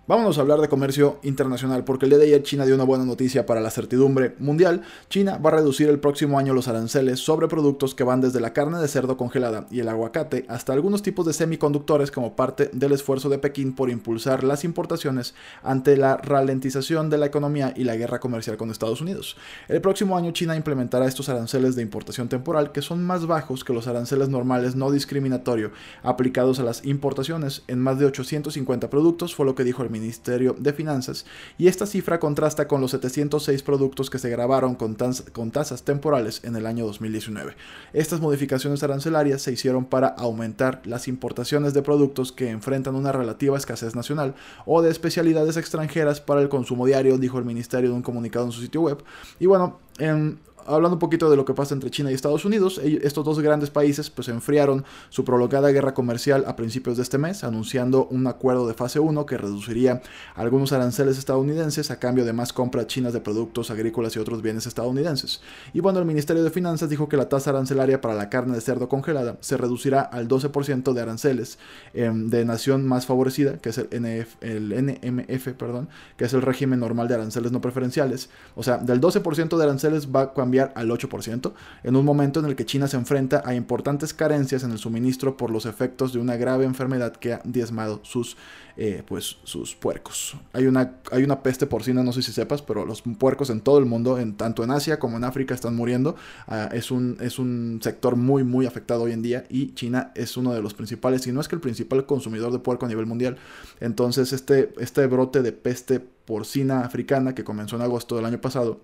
Vámonos 0.05 0.38
a 0.38 0.41
hablar 0.41 0.60
de 0.60 0.67
comercio 0.67 1.17
internacional, 1.24 1.86
porque 1.86 2.05
el 2.05 2.10
día 2.10 2.19
de 2.19 2.25
ayer 2.25 2.43
China 2.43 2.65
dio 2.65 2.75
una 2.75 2.83
buena 2.83 3.05
noticia 3.05 3.45
para 3.45 3.62
la 3.62 3.72
certidumbre 3.72 4.36
mundial. 4.38 4.81
China 5.07 5.38
va 5.38 5.51
a 5.51 5.53
reducir 5.53 5.88
el 5.88 6.01
próximo 6.01 6.38
año 6.38 6.53
los 6.53 6.67
aranceles 6.67 7.22
sobre 7.22 7.48
productos 7.48 7.95
que 7.95 8.03
van 8.03 8.19
desde 8.19 8.41
la 8.41 8.51
carne 8.51 8.79
de 8.79 8.89
cerdo 8.89 9.15
congelada 9.15 9.65
y 9.72 9.79
el 9.79 9.88
aguacate 9.88 10.45
hasta 10.50 10.74
algunos 10.74 11.03
tipos 11.03 11.25
de 11.25 11.31
semiconductores 11.31 12.12
como 12.12 12.36
parte 12.36 12.69
del 12.74 12.91
esfuerzo 12.91 13.29
de 13.29 13.38
Pekín 13.38 13.75
por 13.75 13.89
impulsar 13.89 14.43
las 14.43 14.65
importaciones 14.65 15.36
ante 15.63 15.95
la 15.95 16.17
ralentización 16.17 17.10
de 17.10 17.19
la 17.19 17.27
economía 17.27 17.74
y 17.74 17.86
la 17.86 17.95
guerra 17.95 18.19
comercial 18.19 18.57
con 18.57 18.72
Estados 18.72 19.00
Unidos. 19.00 19.38
El 19.69 19.79
próximo 19.79 20.17
año 20.17 20.31
China 20.31 20.57
implementará 20.57 21.07
estos 21.07 21.29
aranceles 21.29 21.77
de 21.77 21.81
importación 21.81 22.27
temporal 22.27 22.74
que 22.74 22.81
son 22.81 23.05
más 23.05 23.25
bajos 23.25 23.63
que 23.63 23.72
los 23.72 23.88
aranceles 23.88 24.27
normales 24.27 24.75
no 24.75 24.91
discriminatorio 24.91 25.72
aplicados 26.03 26.60
a 26.60 26.63
las 26.63 26.83
importaciones 26.83 27.63
en 27.69 27.79
más 27.79 28.00
de 28.00 28.05
850 28.07 28.89
productos, 28.89 29.33
fue 29.33 29.45
lo 29.45 29.55
que 29.55 29.63
dijo 29.63 29.81
el 29.81 29.92
Ministerio 29.93 30.53
de 30.59 30.73
Finanzas, 30.73 31.25
y 31.57 31.67
esta 31.67 31.85
cifra 31.85 32.19
contrasta 32.19 32.67
con 32.67 32.81
los 32.81 32.91
706 32.91 33.63
productos 33.63 34.09
que 34.09 34.19
se 34.19 34.29
grabaron 34.29 34.75
con, 34.75 34.95
tasas 34.95 35.83
temporales 35.83 36.41
en 36.43 36.57
el 36.57 36.65
año 36.65 36.85
2019. 36.85 37.55
Estas 37.93 38.19
modificaciones 38.19 38.83
arancelarias 38.83 39.41
se 39.41 39.53
hicieron 39.53 39.85
para 39.85 40.07
aumentar 40.07 40.81
las 40.83 41.07
importaciones 41.07 41.73
de 41.73 41.81
productos 41.81 42.31
que 42.31 42.50
enfrentan 42.50 42.95
una 42.95 43.13
relativa 43.13 43.57
escasez 43.57 43.95
nacional 43.95 44.35
o 44.65 44.81
de 44.81 44.91
especialidades 44.91 45.55
extranjeras 45.55 46.19
para 46.19 46.41
el 46.41 46.50
consumo 46.50 46.85
diario, 46.85 47.17
dijo 47.17 47.39
el 47.39 47.45
ministerio 47.45 47.91
en 47.91 47.97
un 47.97 48.01
comunicado 48.01 48.45
en 48.45 48.51
su 48.51 48.62
sitio 48.62 48.81
web. 48.81 49.03
Y 49.39 49.45
bueno, 49.45 49.79
en 50.00 50.39
hablando 50.65 50.96
un 50.96 51.00
poquito 51.00 51.29
de 51.29 51.36
lo 51.36 51.46
que 51.46 51.53
pasa 51.53 51.74
entre 51.74 51.89
China 51.89 52.12
y 52.12 52.13
Estados 52.13 52.46
Unidos, 52.46 52.79
estos 52.84 53.25
dos 53.25 53.39
grandes 53.39 53.70
países 53.70 54.10
pues 54.10 54.27
enfriaron 54.27 54.86
su 55.10 55.24
prolongada 55.25 55.70
guerra 55.72 55.93
comercial 55.93 56.46
a 56.48 56.55
principios 56.55 56.98
de 56.98 57.03
este 57.03 57.17
mes, 57.17 57.43
anunciando 57.43 58.08
un 58.08 58.27
acuerdo 58.27 58.67
de 58.67 58.74
fase 58.74 59.00
1 59.00 59.25
que 59.25 59.38
reduciría 59.38 60.01
algunos 60.36 60.74
aranceles 60.74 61.17
estadounidenses 61.17 61.91
a 61.91 62.00
cambio 62.00 62.25
de 62.25 62.34
más 62.34 62.53
compras 62.53 62.88
chinas 62.88 63.13
de 63.13 63.22
productos 63.22 63.72
agrícolas 63.72 64.15
y 64.15 64.20
otros 64.20 64.41
bienes 64.41 64.65
estadounidenses. 64.65 65.41
Y 65.74 65.79
bueno, 65.79 66.00
el 66.00 66.05
Ministerio 66.05 66.43
de 66.43 66.50
Finanzas 66.50 66.89
dijo 66.89 67.10
que 67.10 67.17
la 67.17 67.29
tasa 67.29 67.51
arancelaria 67.51 68.01
para 68.01 68.15
la 68.15 68.29
carne 68.29 68.55
de 68.55 68.62
cerdo 68.62 68.89
congelada 68.89 69.38
se 69.41 69.58
reducirá 69.58 70.01
al 70.01 70.27
12% 70.27 70.93
de 70.93 71.01
aranceles 71.01 71.58
em, 71.93 72.29
de 72.29 72.46
nación 72.46 72.86
más 72.86 73.05
favorecida, 73.05 73.58
que 73.58 73.70
es 73.70 73.77
el, 73.77 73.89
NMF, 73.91 75.48
perdón, 75.53 75.89
que 76.17 76.25
es 76.25 76.34
el 76.34 76.41
régimen 76.41 76.79
normal 76.79 77.08
de 77.08 77.15
aranceles 77.15 77.51
no 77.51 77.62
preferenciales. 77.62 78.29
O 78.55 78.63
sea, 78.63 78.77
del 78.77 79.01
12% 79.01 79.58
de 79.58 79.63
aranceles 79.63 80.08
va 80.13 80.22
a 80.22 80.34
cambiar 80.34 80.52
al 80.62 80.89
8%, 80.89 81.53
en 81.83 81.95
un 81.95 82.05
momento 82.05 82.39
en 82.39 82.45
el 82.45 82.55
que 82.55 82.65
China 82.65 82.88
se 82.88 82.98
enfrenta 82.98 83.41
a 83.45 83.55
importantes 83.55 84.13
carencias 84.13 84.63
en 84.63 84.72
el 84.72 84.77
suministro 84.77 85.38
por 85.38 85.50
los 85.50 85.65
efectos 85.65 86.13
de 86.13 86.19
una 86.19 86.36
grave 86.36 86.65
enfermedad 86.65 87.15
que 87.15 87.33
ha 87.33 87.41
diezmado 87.43 88.00
sus, 88.03 88.38
eh, 88.77 89.03
pues, 89.05 89.38
sus 89.43 89.75
puercos. 89.75 90.36
Hay 90.53 90.67
una, 90.67 90.95
hay 91.12 91.24
una 91.24 91.43
peste 91.43 91.67
porcina, 91.67 92.03
no 92.03 92.13
sé 92.13 92.22
si 92.22 92.31
sepas, 92.31 92.62
pero 92.62 92.86
los 92.86 93.01
puercos 93.01 93.50
en 93.50 93.62
todo 93.62 93.77
el 93.77 93.86
mundo, 93.86 94.17
en, 94.19 94.36
tanto 94.36 94.63
en 94.63 94.72
Asia 94.72 95.00
como 95.00 95.17
en 95.17 95.24
África, 95.24 95.53
están 95.53 95.75
muriendo. 95.75 96.15
Ah, 96.48 96.69
es, 96.72 96.91
un, 96.91 97.17
es 97.22 97.39
un 97.39 97.79
sector 97.81 98.15
muy, 98.15 98.43
muy 98.43 98.65
afectado 98.65 99.03
hoy 99.03 99.12
en 99.12 99.22
día 99.22 99.45
y 99.50 99.74
China 99.74 100.12
es 100.15 100.38
uno 100.38 100.53
de 100.53 100.62
los 100.62 100.74
principales, 100.74 101.25
y 101.27 101.31
no 101.31 101.41
es 101.41 101.48
que 101.48 101.55
el 101.55 101.62
principal 101.62 102.05
consumidor 102.05 102.51
de 102.51 102.60
puerco 102.60 102.86
a 102.86 102.89
nivel 102.89 103.05
mundial. 103.05 103.38
Entonces, 103.79 104.33
este, 104.33 104.74
este 104.79 105.05
brote 105.07 105.41
de 105.41 105.51
peste 105.51 106.00
porcina 106.00 106.81
africana 106.81 107.36
que 107.36 107.43
comenzó 107.43 107.75
en 107.75 107.81
agosto 107.81 108.15
del 108.15 108.25
año 108.25 108.39
pasado, 108.39 108.79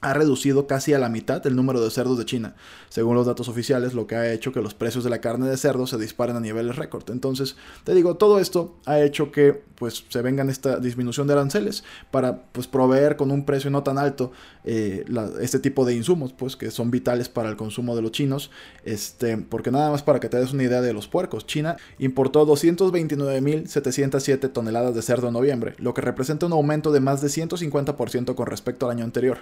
ha 0.00 0.14
reducido 0.14 0.66
casi 0.66 0.94
a 0.94 0.98
la 0.98 1.08
mitad 1.08 1.46
el 1.46 1.54
número 1.56 1.80
de 1.80 1.90
cerdos 1.90 2.18
de 2.18 2.24
China, 2.24 2.54
según 2.88 3.16
los 3.16 3.26
datos 3.26 3.48
oficiales, 3.48 3.94
lo 3.94 4.06
que 4.06 4.14
ha 4.14 4.32
hecho 4.32 4.52
que 4.52 4.62
los 4.62 4.74
precios 4.74 5.02
de 5.02 5.10
la 5.10 5.20
carne 5.20 5.48
de 5.48 5.56
cerdo 5.56 5.88
se 5.88 5.98
disparen 5.98 6.36
a 6.36 6.40
niveles 6.40 6.76
récord. 6.76 7.10
Entonces, 7.10 7.56
te 7.84 7.94
digo, 7.94 8.16
todo 8.16 8.38
esto 8.38 8.76
ha 8.86 9.00
hecho 9.00 9.32
que 9.32 9.60
pues 9.74 10.04
se 10.08 10.22
vengan 10.22 10.48
esta 10.50 10.80
disminución 10.80 11.28
de 11.28 11.34
aranceles 11.34 11.84
para 12.10 12.42
pues 12.52 12.66
proveer 12.66 13.16
con 13.16 13.30
un 13.30 13.44
precio 13.44 13.70
no 13.70 13.84
tan 13.84 13.98
alto 13.98 14.32
eh, 14.64 15.04
este 15.40 15.60
tipo 15.60 15.84
de 15.84 15.94
insumos, 15.94 16.32
pues 16.32 16.56
que 16.56 16.70
son 16.70 16.90
vitales 16.90 17.28
para 17.28 17.48
el 17.48 17.56
consumo 17.56 17.94
de 17.94 18.02
los 18.02 18.10
chinos, 18.12 18.50
este, 18.84 19.36
porque 19.36 19.70
nada 19.70 19.90
más 19.90 20.02
para 20.02 20.20
que 20.20 20.28
te 20.28 20.38
des 20.38 20.52
una 20.52 20.64
idea 20.64 20.80
de 20.80 20.92
los 20.92 21.08
puercos, 21.08 21.46
China 21.46 21.76
importó 21.98 22.46
229.707 22.46 24.52
toneladas 24.52 24.94
de 24.94 25.02
cerdo 25.02 25.28
en 25.28 25.34
noviembre, 25.34 25.74
lo 25.78 25.94
que 25.94 26.02
representa 26.02 26.46
un 26.46 26.52
aumento 26.52 26.92
de 26.92 27.00
más 27.00 27.20
de 27.20 27.28
150% 27.28 28.34
con 28.34 28.46
respecto 28.46 28.86
al 28.86 28.92
año 28.96 29.04
anterior 29.04 29.38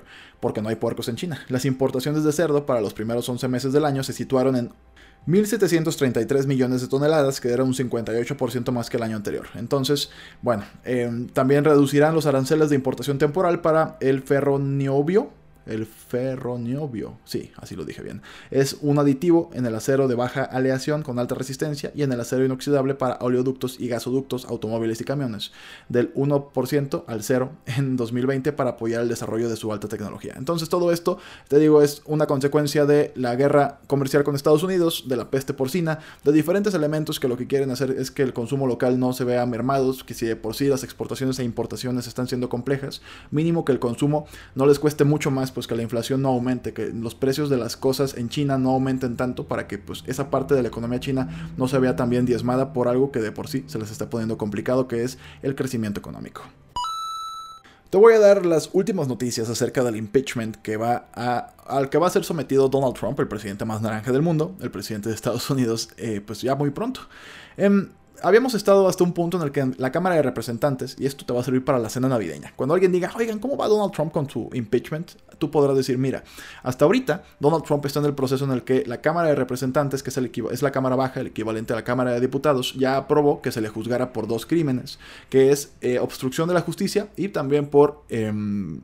porque 0.47 0.63
no 0.63 0.69
hay 0.69 0.77
puercos 0.77 1.09
en 1.09 1.17
China. 1.17 1.41
Las 1.49 1.65
importaciones 1.65 2.23
de 2.23 2.31
cerdo 2.31 2.67
para 2.67 2.81
los 2.81 2.95
primeros 2.95 3.29
11 3.29 3.49
meses 3.49 3.73
del 3.73 3.85
año 3.85 4.05
se 4.05 4.13
situaron 4.13 4.55
en 4.55 4.71
1.733 5.27 6.47
millones 6.47 6.83
de 6.83 6.87
toneladas, 6.87 7.41
que 7.41 7.49
era 7.49 7.65
un 7.65 7.75
58% 7.75 8.71
más 8.71 8.89
que 8.89 8.97
el 8.97 9.03
año 9.03 9.17
anterior. 9.17 9.49
Entonces, 9.57 10.09
bueno, 10.43 10.63
em, 10.85 11.27
también 11.27 11.65
reducirán 11.65 12.15
los 12.15 12.27
aranceles 12.27 12.71
de 12.71 12.77
importación 12.77 13.19
temporal 13.19 13.61
para 13.61 13.97
el 13.99 14.23
ferroniobio, 14.23 15.33
el 15.67 15.87
ferroniobio, 15.87 17.19
sí, 17.25 17.53
así 17.57 17.77
lo 17.77 17.85
dije 17.85 18.03
bien, 18.03 18.23
es 18.51 18.79
un 18.81 18.99
aditivo 18.99 19.51
en 19.53 19.67
el 19.67 19.75
acero 19.75 20.09
de 20.09 20.15
baja 20.15 20.45
aleación 20.45 21.03
con 21.03 21.19
alta 21.19 21.35
resistencia 21.35 21.93
y 21.95 22.03
en 22.03 22.13
el 22.13 22.21
acero 22.21 22.45
inoxidable 22.45 22.95
para 22.95 23.19
oleoductos 23.21 23.79
y 23.81 23.89
gasoductos, 23.89 24.45
automóviles 24.47 25.01
y 25.01 25.05
camiones, 25.05 25.53
del 25.89 26.15
1% 26.15 27.05
al 27.07 27.23
0 27.23 27.53
en 27.67 27.97
2020 27.97 28.53
para 28.53 28.71
apoyar 28.71 29.03
el 29.03 29.09
desarrollo 29.09 29.49
de 29.49 29.57
su 29.57 29.73
alta 29.73 29.89
tecnología. 29.89 30.35
Entonces 30.37 30.69
todo 30.69 30.93
esto, 30.93 31.19
te 31.49 31.59
digo, 31.59 31.83
es 31.83 32.03
una 32.07 32.27
consecuencia 32.27 32.87
de 32.87 33.13
la 33.17 33.35
guerra 33.35 33.81
comercial 33.87 34.25
con 34.25 34.35
Estados 34.35 34.63
Unidos, 34.63 35.05
de 35.09 35.17
la 35.17 35.31
peste 35.31 35.55
porcina, 35.55 35.99
de 36.25 36.33
diferentes 36.33 36.75
elementos 36.75 37.21
que 37.21 37.29
lo 37.29 37.37
que 37.37 37.47
quieren 37.47 37.71
hacer 37.71 37.91
es 37.91 38.11
que 38.11 38.23
el 38.23 38.33
consumo 38.33 38.67
local 38.67 38.99
no 38.99 39.13
se 39.13 39.25
vea 39.25 39.47
mermados, 39.47 40.05
que 40.05 40.15
si 40.15 40.27
de 40.27 40.37
por 40.37 40.55
sí 40.55 40.69
las 40.69 40.85
exportaciones 40.85 41.39
e 41.39 41.45
importaciones 41.45 42.07
están 42.07 42.29
siendo 42.29 42.49
complejas, 42.49 43.03
mínimo 43.31 43.65
que 43.65 43.73
el 43.73 43.79
consumo 43.79 44.27
no 44.55 44.67
les 44.67 44.79
cueste 44.79 45.05
mucho 45.05 45.31
más 45.31 45.53
pues 45.57 45.67
que 45.67 45.75
la 45.75 45.83
inflación 45.83 46.21
no 46.21 46.29
aumente, 46.29 46.75
que 46.75 46.89
los 46.89 47.15
precios 47.15 47.49
de 47.49 47.57
las 47.57 47.79
cosas 47.79 48.19
en 48.19 48.29
China 48.29 48.59
no 48.59 48.73
aumenten 48.73 49.17
tanto 49.17 49.49
para 49.49 49.67
que 49.67 49.79
pues 49.79 50.05
esa 50.07 50.29
parte 50.29 50.55
de 50.55 50.61
la 50.61 50.69
economía 50.69 51.01
china 51.01 51.51
no 51.57 51.67
se 51.67 51.79
vea 51.79 51.97
tan 51.97 52.11
bien 52.11 52.27
diezmada 52.27 52.75
por 52.75 52.89
algo 52.89 53.11
que 53.11 53.21
de 53.21 53.33
por 53.33 53.49
sí 53.49 53.65
se 53.67 53.79
les 53.79 53.91
está 53.91 54.11
poniendo 54.11 54.37
complicado, 54.37 54.87
que 54.87 55.03
es 55.03 55.17
el 55.41 55.55
crecimiento 55.55 55.99
económico. 55.99 56.43
Te 57.89 57.97
voy 57.97 58.13
a 58.13 58.19
dar 58.19 58.45
las 58.45 58.69
últimas 58.75 59.09
noticias 59.09 59.49
acerca 59.49 59.83
del 59.83 59.97
impeachment 59.97 60.57
que 60.57 60.77
va 60.77 61.09
al 61.15 61.89
que 61.89 61.97
va 61.97 62.09
a 62.09 62.11
ser 62.11 62.25
sometido 62.25 62.69
Donald 62.69 62.93
Trump, 62.93 63.19
el 63.19 63.27
presidente 63.27 63.65
más 63.65 63.81
naranja 63.81 64.13
del 64.13 64.21
mundo, 64.21 64.55
el 64.61 64.71
presidente 64.71 65.09
de 65.09 65.15
Estados 65.15 65.49
Unidos, 65.49 65.89
eh, 65.97 66.21
pues 66.21 66.43
ya 66.43 66.55
muy 66.55 66.69
pronto. 66.69 67.01
Em, 67.57 67.89
habíamos 68.23 68.55
estado 68.55 68.89
hasta 68.89 69.05
un 69.05 69.13
punto 69.13 69.37
en 69.37 69.43
el 69.43 69.53
que 69.53 69.73
la 69.79 69.93
Cámara 69.93 70.17
de 70.17 70.23
Representantes, 70.23 70.97
y 70.99 71.07
esto 71.07 71.25
te 71.25 71.33
va 71.33 71.41
a 71.41 71.45
servir 71.45 71.65
para 71.65 71.79
la 71.79 71.89
cena 71.89 72.09
navideña, 72.09 72.53
cuando 72.57 72.75
alguien 72.75 72.93
diga, 72.93 73.13
oigan, 73.17 73.39
¿cómo 73.39 73.57
va 73.57 73.69
Donald 73.69 73.93
Trump 73.93 74.13
con 74.13 74.29
su 74.29 74.51
impeachment? 74.53 75.13
Tú 75.39 75.51
podrás 75.51 75.77
decir, 75.77 75.99
mira, 75.99 76.25
hasta 76.63 76.85
ahorita 76.85 77.25
Donald 77.41 77.65
Trump 77.65 77.85
está 77.87 78.01
en 78.01 78.07
el 78.07 78.15
proceso 78.15 78.45
en 78.45 78.53
el 78.53 78.63
que 78.63 78.85
la 78.87 79.01
Cámara 79.01 79.29
de 79.29 79.35
Representantes, 79.35 80.03
que 80.03 80.11
es, 80.11 80.17
el 80.17 80.31
es 80.51 80.63
la 80.63 80.71
Cámara 80.71 80.97
Baja, 80.97 81.21
el 81.21 81.29
equivalente 81.29 81.73
a 81.73 81.77
la 81.77 81.85
Cámara 81.85 82.13
de 82.13 82.21
Diputados, 82.21 82.75
ya 82.75 82.97
aprobó 82.97 83.43
que 83.43 83.53
se 83.53 83.61
le 83.61 83.69
juzgara 83.69 84.13
por 84.13 84.27
dos 84.27 84.47
crímenes, 84.47 84.99
que 85.29 85.53
es 85.53 85.73
eh, 85.81 85.99
obstrucción 85.99 86.49
de 86.49 86.55
la 86.55 86.61
justicia 86.61 87.09
y 87.17 87.29
también 87.29 87.67
por 87.67 88.03
em, 88.09 88.81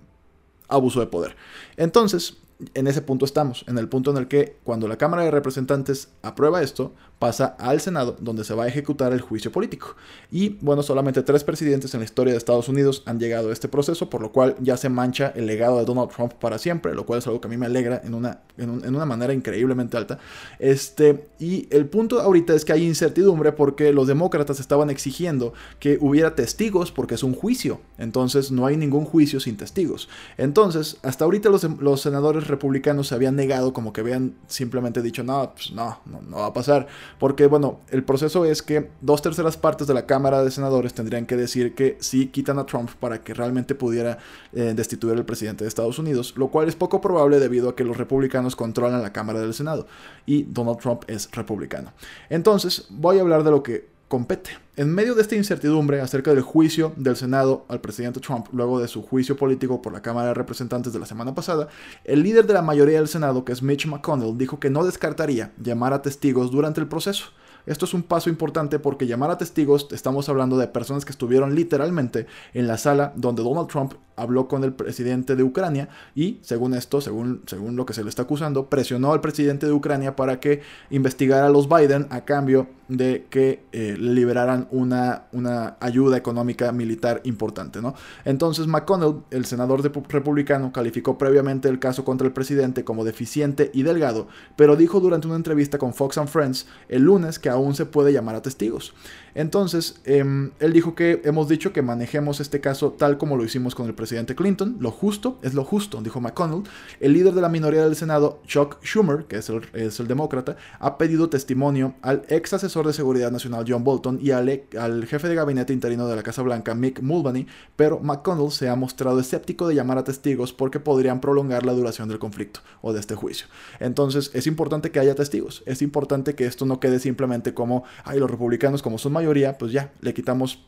abuso 0.68 1.00
de 1.00 1.06
poder. 1.06 1.36
Entonces, 1.76 2.36
en 2.74 2.86
ese 2.86 3.02
punto 3.02 3.24
estamos, 3.24 3.64
en 3.68 3.78
el 3.78 3.88
punto 3.88 4.10
en 4.10 4.16
el 4.16 4.28
que 4.28 4.56
cuando 4.64 4.88
la 4.88 4.96
Cámara 4.96 5.24
de 5.24 5.30
Representantes 5.30 6.08
aprueba 6.22 6.62
esto, 6.62 6.92
pasa 7.22 7.54
al 7.60 7.80
Senado, 7.80 8.16
donde 8.18 8.42
se 8.42 8.52
va 8.52 8.64
a 8.64 8.66
ejecutar 8.66 9.12
el 9.12 9.20
juicio 9.20 9.52
político. 9.52 9.94
Y 10.32 10.58
bueno, 10.60 10.82
solamente 10.82 11.22
tres 11.22 11.44
presidentes 11.44 11.94
en 11.94 12.00
la 12.00 12.04
historia 12.04 12.32
de 12.32 12.38
Estados 12.38 12.68
Unidos 12.68 13.04
han 13.06 13.20
llegado 13.20 13.50
a 13.50 13.52
este 13.52 13.68
proceso, 13.68 14.10
por 14.10 14.22
lo 14.22 14.32
cual 14.32 14.56
ya 14.60 14.76
se 14.76 14.88
mancha 14.88 15.32
el 15.36 15.46
legado 15.46 15.78
de 15.78 15.84
Donald 15.84 16.10
Trump 16.10 16.32
para 16.32 16.58
siempre, 16.58 16.96
lo 16.96 17.06
cual 17.06 17.20
es 17.20 17.26
algo 17.28 17.40
que 17.40 17.46
a 17.46 17.50
mí 17.50 17.56
me 17.56 17.66
alegra 17.66 18.00
en 18.02 18.14
una, 18.14 18.40
en, 18.58 18.70
una 18.70 19.06
manera 19.06 19.32
increíblemente 19.32 19.96
alta. 19.96 20.18
Este, 20.58 21.28
y 21.38 21.68
el 21.70 21.86
punto 21.86 22.20
ahorita 22.20 22.54
es 22.54 22.64
que 22.64 22.72
hay 22.72 22.84
incertidumbre 22.84 23.52
porque 23.52 23.92
los 23.92 24.08
demócratas 24.08 24.58
estaban 24.58 24.90
exigiendo 24.90 25.52
que 25.78 25.98
hubiera 26.00 26.34
testigos 26.34 26.90
porque 26.90 27.14
es 27.14 27.22
un 27.22 27.34
juicio. 27.34 27.80
Entonces 27.98 28.50
no 28.50 28.66
hay 28.66 28.76
ningún 28.76 29.04
juicio 29.04 29.38
sin 29.38 29.56
testigos. 29.56 30.08
Entonces, 30.38 30.96
hasta 31.02 31.24
ahorita 31.24 31.50
los, 31.50 31.62
los 31.80 32.00
senadores 32.00 32.48
republicanos 32.52 33.08
se 33.08 33.16
habían 33.16 33.34
negado 33.34 33.72
como 33.72 33.92
que 33.92 34.00
habían 34.00 34.34
simplemente 34.46 35.02
dicho, 35.02 35.24
no, 35.24 35.52
pues 35.54 35.72
no, 35.72 35.98
no, 36.06 36.38
va 36.38 36.46
a 36.46 36.52
pasar. 36.52 36.86
Porque, 37.18 37.46
bueno, 37.46 37.80
el 37.90 38.04
proceso 38.04 38.44
es 38.44 38.62
que 38.62 38.90
dos 39.00 39.20
terceras 39.20 39.56
partes 39.56 39.88
de 39.88 39.94
la 39.94 40.06
Cámara 40.06 40.44
de 40.44 40.52
Senadores 40.52 40.94
tendrían 40.94 41.26
que 41.26 41.36
decir 41.36 41.74
que 41.74 41.96
sí 42.00 42.28
quitan 42.28 42.60
a 42.60 42.66
Trump 42.66 42.90
para 43.00 43.22
que 43.22 43.34
realmente 43.34 43.74
pudiera 43.74 44.18
eh, 44.52 44.72
destituir 44.76 45.16
al 45.16 45.24
presidente 45.24 45.64
de 45.64 45.68
Estados 45.68 45.98
Unidos, 45.98 46.34
lo 46.36 46.48
cual 46.48 46.68
es 46.68 46.76
poco 46.76 47.00
probable 47.00 47.40
debido 47.40 47.70
a 47.70 47.76
que 47.76 47.84
los 47.84 47.96
republicanos 47.96 48.54
controlan 48.54 49.02
la 49.02 49.12
Cámara 49.12 49.40
del 49.40 49.54
Senado 49.54 49.86
y 50.26 50.44
Donald 50.44 50.78
Trump 50.78 51.02
es 51.08 51.28
republicano. 51.32 51.92
Entonces, 52.30 52.86
voy 52.90 53.18
a 53.18 53.22
hablar 53.22 53.42
de 53.42 53.50
lo 53.50 53.62
que 53.62 53.91
compete. 54.12 54.50
En 54.76 54.94
medio 54.94 55.14
de 55.14 55.22
esta 55.22 55.36
incertidumbre 55.36 56.02
acerca 56.02 56.34
del 56.34 56.42
juicio 56.42 56.92
del 56.96 57.16
Senado 57.16 57.64
al 57.68 57.80
presidente 57.80 58.20
Trump 58.20 58.46
luego 58.52 58.78
de 58.78 58.86
su 58.86 59.00
juicio 59.00 59.38
político 59.38 59.80
por 59.80 59.90
la 59.90 60.02
Cámara 60.02 60.28
de 60.28 60.34
Representantes 60.34 60.92
de 60.92 60.98
la 60.98 61.06
semana 61.06 61.34
pasada, 61.34 61.68
el 62.04 62.22
líder 62.22 62.46
de 62.46 62.52
la 62.52 62.60
mayoría 62.60 62.98
del 62.98 63.08
Senado, 63.08 63.42
que 63.46 63.52
es 63.52 63.62
Mitch 63.62 63.86
McConnell, 63.86 64.36
dijo 64.36 64.60
que 64.60 64.68
no 64.68 64.84
descartaría 64.84 65.52
llamar 65.56 65.94
a 65.94 66.02
testigos 66.02 66.50
durante 66.50 66.78
el 66.78 66.88
proceso. 66.88 67.30
Esto 67.66 67.84
es 67.84 67.94
un 67.94 68.02
paso 68.02 68.28
importante 68.30 68.78
porque 68.78 69.06
llamar 69.06 69.30
a 69.30 69.38
testigos, 69.38 69.88
estamos 69.92 70.28
hablando 70.28 70.56
de 70.58 70.66
personas 70.68 71.04
que 71.04 71.12
estuvieron 71.12 71.54
literalmente 71.54 72.26
en 72.54 72.66
la 72.66 72.78
sala 72.78 73.12
donde 73.16 73.42
Donald 73.42 73.68
Trump 73.68 73.94
habló 74.16 74.48
con 74.48 74.64
el 74.64 74.72
presidente 74.72 75.36
de 75.36 75.42
Ucrania 75.42 75.88
y, 76.14 76.38
según 76.42 76.74
esto, 76.74 77.00
según, 77.00 77.42
según 77.46 77.76
lo 77.76 77.86
que 77.86 77.94
se 77.94 78.02
le 78.02 78.10
está 78.10 78.22
acusando, 78.22 78.66
presionó 78.66 79.12
al 79.12 79.20
presidente 79.20 79.66
de 79.66 79.72
Ucrania 79.72 80.16
para 80.16 80.40
que 80.40 80.60
investigara 80.90 81.46
a 81.46 81.50
los 81.50 81.68
Biden 81.68 82.06
a 82.10 82.22
cambio 82.22 82.68
de 82.88 83.26
que 83.30 83.64
eh, 83.72 83.96
liberaran 83.98 84.68
una, 84.70 85.24
una 85.32 85.76
ayuda 85.80 86.16
económica 86.16 86.70
militar 86.72 87.22
importante. 87.24 87.80
¿no? 87.80 87.94
Entonces 88.24 88.66
McConnell, 88.66 89.22
el 89.30 89.46
senador 89.46 89.82
republicano, 89.82 90.72
calificó 90.72 91.16
previamente 91.16 91.68
el 91.68 91.78
caso 91.78 92.04
contra 92.04 92.26
el 92.26 92.34
presidente 92.34 92.84
como 92.84 93.04
deficiente 93.04 93.70
y 93.72 93.82
delgado, 93.82 94.28
pero 94.56 94.76
dijo 94.76 95.00
durante 95.00 95.26
una 95.26 95.36
entrevista 95.36 95.78
con 95.78 95.94
Fox 95.94 96.18
and 96.18 96.28
Friends 96.28 96.66
el 96.88 97.02
lunes 97.02 97.38
que 97.38 97.48
aún 97.52 97.74
se 97.74 97.86
puede 97.86 98.12
llamar 98.12 98.34
a 98.34 98.42
testigos. 98.42 98.94
Entonces, 99.34 100.00
em, 100.04 100.50
él 100.60 100.72
dijo 100.72 100.94
que 100.94 101.22
hemos 101.24 101.48
dicho 101.48 101.72
que 101.72 101.80
manejemos 101.80 102.40
este 102.40 102.60
caso 102.60 102.92
tal 102.92 103.16
como 103.16 103.36
lo 103.36 103.44
hicimos 103.44 103.74
con 103.74 103.86
el 103.86 103.94
presidente 103.94 104.34
Clinton. 104.34 104.76
Lo 104.78 104.90
justo 104.90 105.38
es 105.42 105.54
lo 105.54 105.64
justo, 105.64 106.02
dijo 106.02 106.20
McConnell. 106.20 106.64
El 107.00 107.14
líder 107.14 107.32
de 107.32 107.40
la 107.40 107.48
minoría 107.48 107.84
del 107.84 107.96
Senado, 107.96 108.40
Chuck 108.46 108.76
Schumer, 108.84 109.24
que 109.24 109.36
es 109.36 109.48
el, 109.48 109.62
es 109.72 110.00
el 110.00 110.06
demócrata, 110.06 110.56
ha 110.78 110.98
pedido 110.98 111.30
testimonio 111.30 111.94
al 112.02 112.24
ex 112.28 112.52
asesor 112.52 112.86
de 112.86 112.92
seguridad 112.92 113.30
nacional 113.30 113.64
John 113.66 113.84
Bolton 113.84 114.18
y 114.20 114.32
al, 114.32 114.64
al 114.78 115.06
jefe 115.06 115.28
de 115.28 115.34
gabinete 115.34 115.72
interino 115.72 116.06
de 116.06 116.16
la 116.16 116.22
Casa 116.22 116.42
Blanca, 116.42 116.74
Mick 116.74 117.00
Mulvaney, 117.00 117.46
pero 117.76 118.00
McConnell 118.00 118.50
se 118.50 118.68
ha 118.68 118.76
mostrado 118.76 119.18
escéptico 119.18 119.66
de 119.66 119.74
llamar 119.74 119.98
a 119.98 120.04
testigos 120.04 120.52
porque 120.52 120.80
podrían 120.80 121.20
prolongar 121.20 121.64
la 121.64 121.72
duración 121.72 122.08
del 122.08 122.18
conflicto 122.18 122.60
o 122.82 122.92
de 122.92 123.00
este 123.00 123.14
juicio. 123.14 123.46
Entonces, 123.80 124.30
es 124.34 124.46
importante 124.46 124.90
que 124.90 125.00
haya 125.00 125.14
testigos. 125.14 125.62
Es 125.64 125.80
importante 125.80 126.34
que 126.34 126.46
esto 126.46 126.66
no 126.66 126.80
quede 126.80 126.98
simplemente 126.98 127.41
como, 127.54 127.84
ay, 128.04 128.18
los 128.18 128.30
republicanos 128.30 128.82
como 128.82 128.98
son 128.98 129.12
mayoría, 129.12 129.58
pues 129.58 129.72
ya, 129.72 129.92
le 130.00 130.14
quitamos 130.14 130.60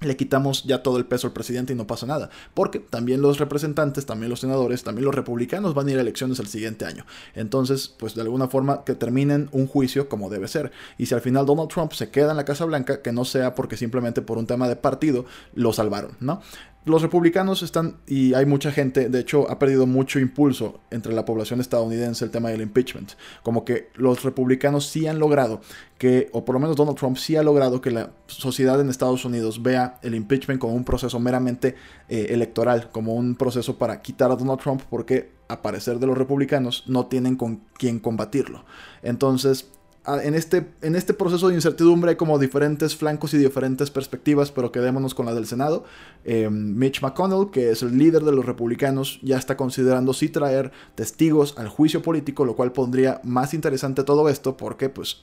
le 0.00 0.16
quitamos 0.16 0.64
ya 0.64 0.82
todo 0.82 0.96
el 0.96 1.04
peso 1.06 1.26
al 1.26 1.32
presidente 1.32 1.72
y 1.72 1.76
no 1.76 1.86
pasa 1.86 2.06
nada. 2.06 2.30
Porque 2.54 2.78
también 2.78 3.20
los 3.20 3.38
representantes, 3.38 4.06
también 4.06 4.30
los 4.30 4.40
senadores, 4.40 4.82
también 4.82 5.04
los 5.04 5.14
republicanos 5.14 5.74
van 5.74 5.88
a 5.88 5.90
ir 5.92 5.98
a 5.98 6.00
elecciones 6.00 6.38
el 6.38 6.46
siguiente 6.46 6.84
año. 6.84 7.04
Entonces, 7.34 7.88
pues 7.88 8.14
de 8.14 8.22
alguna 8.22 8.48
forma 8.48 8.84
que 8.84 8.94
terminen 8.94 9.48
un 9.52 9.66
juicio 9.66 10.08
como 10.08 10.30
debe 10.30 10.48
ser. 10.48 10.72
Y 10.96 11.06
si 11.06 11.14
al 11.14 11.20
final 11.20 11.46
Donald 11.46 11.68
Trump 11.68 11.92
se 11.92 12.10
queda 12.10 12.30
en 12.30 12.38
la 12.38 12.44
Casa 12.44 12.64
Blanca, 12.64 13.02
que 13.02 13.12
no 13.12 13.24
sea 13.24 13.54
porque 13.54 13.76
simplemente 13.76 14.22
por 14.22 14.38
un 14.38 14.46
tema 14.46 14.68
de 14.68 14.76
partido 14.76 15.26
lo 15.54 15.72
salvaron, 15.72 16.12
¿no? 16.20 16.40
Los 16.84 17.02
republicanos 17.02 17.62
están, 17.62 17.98
y 18.06 18.32
hay 18.32 18.46
mucha 18.46 18.72
gente, 18.72 19.10
de 19.10 19.20
hecho 19.20 19.50
ha 19.50 19.58
perdido 19.58 19.86
mucho 19.86 20.18
impulso 20.18 20.80
entre 20.90 21.12
la 21.12 21.26
población 21.26 21.60
estadounidense 21.60 22.24
el 22.24 22.30
tema 22.30 22.48
del 22.48 22.62
impeachment. 22.62 23.12
Como 23.42 23.64
que 23.64 23.90
los 23.94 24.22
republicanos 24.22 24.86
sí 24.86 25.06
han 25.06 25.18
logrado 25.18 25.60
que, 25.98 26.30
o 26.32 26.44
por 26.44 26.54
lo 26.54 26.60
menos 26.60 26.76
Donald 26.76 26.96
Trump 26.96 27.18
sí 27.18 27.36
ha 27.36 27.42
logrado 27.42 27.82
que 27.82 27.90
la 27.90 28.12
sociedad 28.26 28.80
en 28.80 28.88
Estados 28.88 29.26
Unidos 29.26 29.62
vea 29.62 29.98
el 30.02 30.14
impeachment 30.14 30.58
como 30.58 30.74
un 30.74 30.84
proceso 30.84 31.20
meramente 31.20 31.74
eh, 32.08 32.28
electoral, 32.30 32.90
como 32.90 33.14
un 33.14 33.34
proceso 33.34 33.76
para 33.76 34.00
quitar 34.00 34.30
a 34.30 34.36
Donald 34.36 34.60
Trump 34.60 34.82
porque 34.88 35.32
a 35.48 35.60
parecer 35.60 35.98
de 35.98 36.06
los 36.06 36.16
republicanos 36.16 36.84
no 36.86 37.06
tienen 37.06 37.36
con 37.36 37.60
quién 37.76 37.98
combatirlo. 37.98 38.64
Entonces 39.02 39.70
en 40.06 40.34
este, 40.34 40.66
en 40.80 40.96
este 40.96 41.12
proceso 41.12 41.48
de 41.48 41.54
incertidumbre 41.54 42.10
hay 42.10 42.16
como 42.16 42.38
diferentes 42.38 42.96
flancos 42.96 43.34
y 43.34 43.38
diferentes 43.38 43.90
perspectivas, 43.90 44.50
pero 44.50 44.72
quedémonos 44.72 45.14
con 45.14 45.26
la 45.26 45.34
del 45.34 45.46
Senado. 45.46 45.84
Em, 46.24 46.74
Mitch 46.76 47.02
McConnell, 47.02 47.50
que 47.50 47.70
es 47.70 47.82
el 47.82 47.98
líder 47.98 48.24
de 48.24 48.32
los 48.32 48.46
republicanos, 48.46 49.20
ya 49.22 49.36
está 49.36 49.56
considerando 49.56 50.14
si 50.14 50.28
traer 50.28 50.72
testigos 50.94 51.54
al 51.58 51.68
juicio 51.68 52.02
político, 52.02 52.44
lo 52.44 52.56
cual 52.56 52.72
pondría 52.72 53.20
más 53.24 53.52
interesante 53.52 54.02
todo 54.02 54.28
esto 54.28 54.56
porque 54.56 54.88
pues 54.88 55.22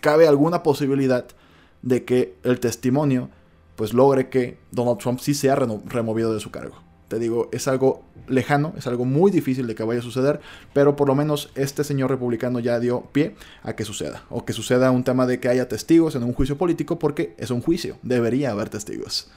cabe 0.00 0.28
alguna 0.28 0.62
posibilidad 0.62 1.26
de 1.82 2.04
que 2.04 2.36
el 2.42 2.60
testimonio 2.60 3.30
pues 3.76 3.94
logre 3.94 4.28
que 4.28 4.58
Donald 4.72 4.98
Trump 4.98 5.20
sí 5.20 5.34
sea 5.34 5.54
removido 5.54 6.34
de 6.34 6.40
su 6.40 6.50
cargo. 6.50 6.87
Te 7.08 7.18
digo, 7.18 7.48
es 7.52 7.68
algo 7.68 8.02
lejano, 8.28 8.74
es 8.76 8.86
algo 8.86 9.04
muy 9.04 9.30
difícil 9.30 9.66
de 9.66 9.74
que 9.74 9.82
vaya 9.82 10.00
a 10.00 10.02
suceder, 10.02 10.40
pero 10.74 10.94
por 10.94 11.08
lo 11.08 11.14
menos 11.14 11.50
este 11.54 11.84
señor 11.84 12.10
republicano 12.10 12.60
ya 12.60 12.78
dio 12.78 13.08
pie 13.12 13.34
a 13.62 13.74
que 13.74 13.84
suceda, 13.84 14.24
o 14.28 14.44
que 14.44 14.52
suceda 14.52 14.90
un 14.90 15.04
tema 15.04 15.26
de 15.26 15.40
que 15.40 15.48
haya 15.48 15.68
testigos 15.68 16.14
en 16.14 16.22
un 16.22 16.34
juicio 16.34 16.58
político, 16.58 16.98
porque 16.98 17.34
es 17.38 17.50
un 17.50 17.62
juicio, 17.62 17.96
debería 18.02 18.50
haber 18.50 18.68
testigos. 18.68 19.30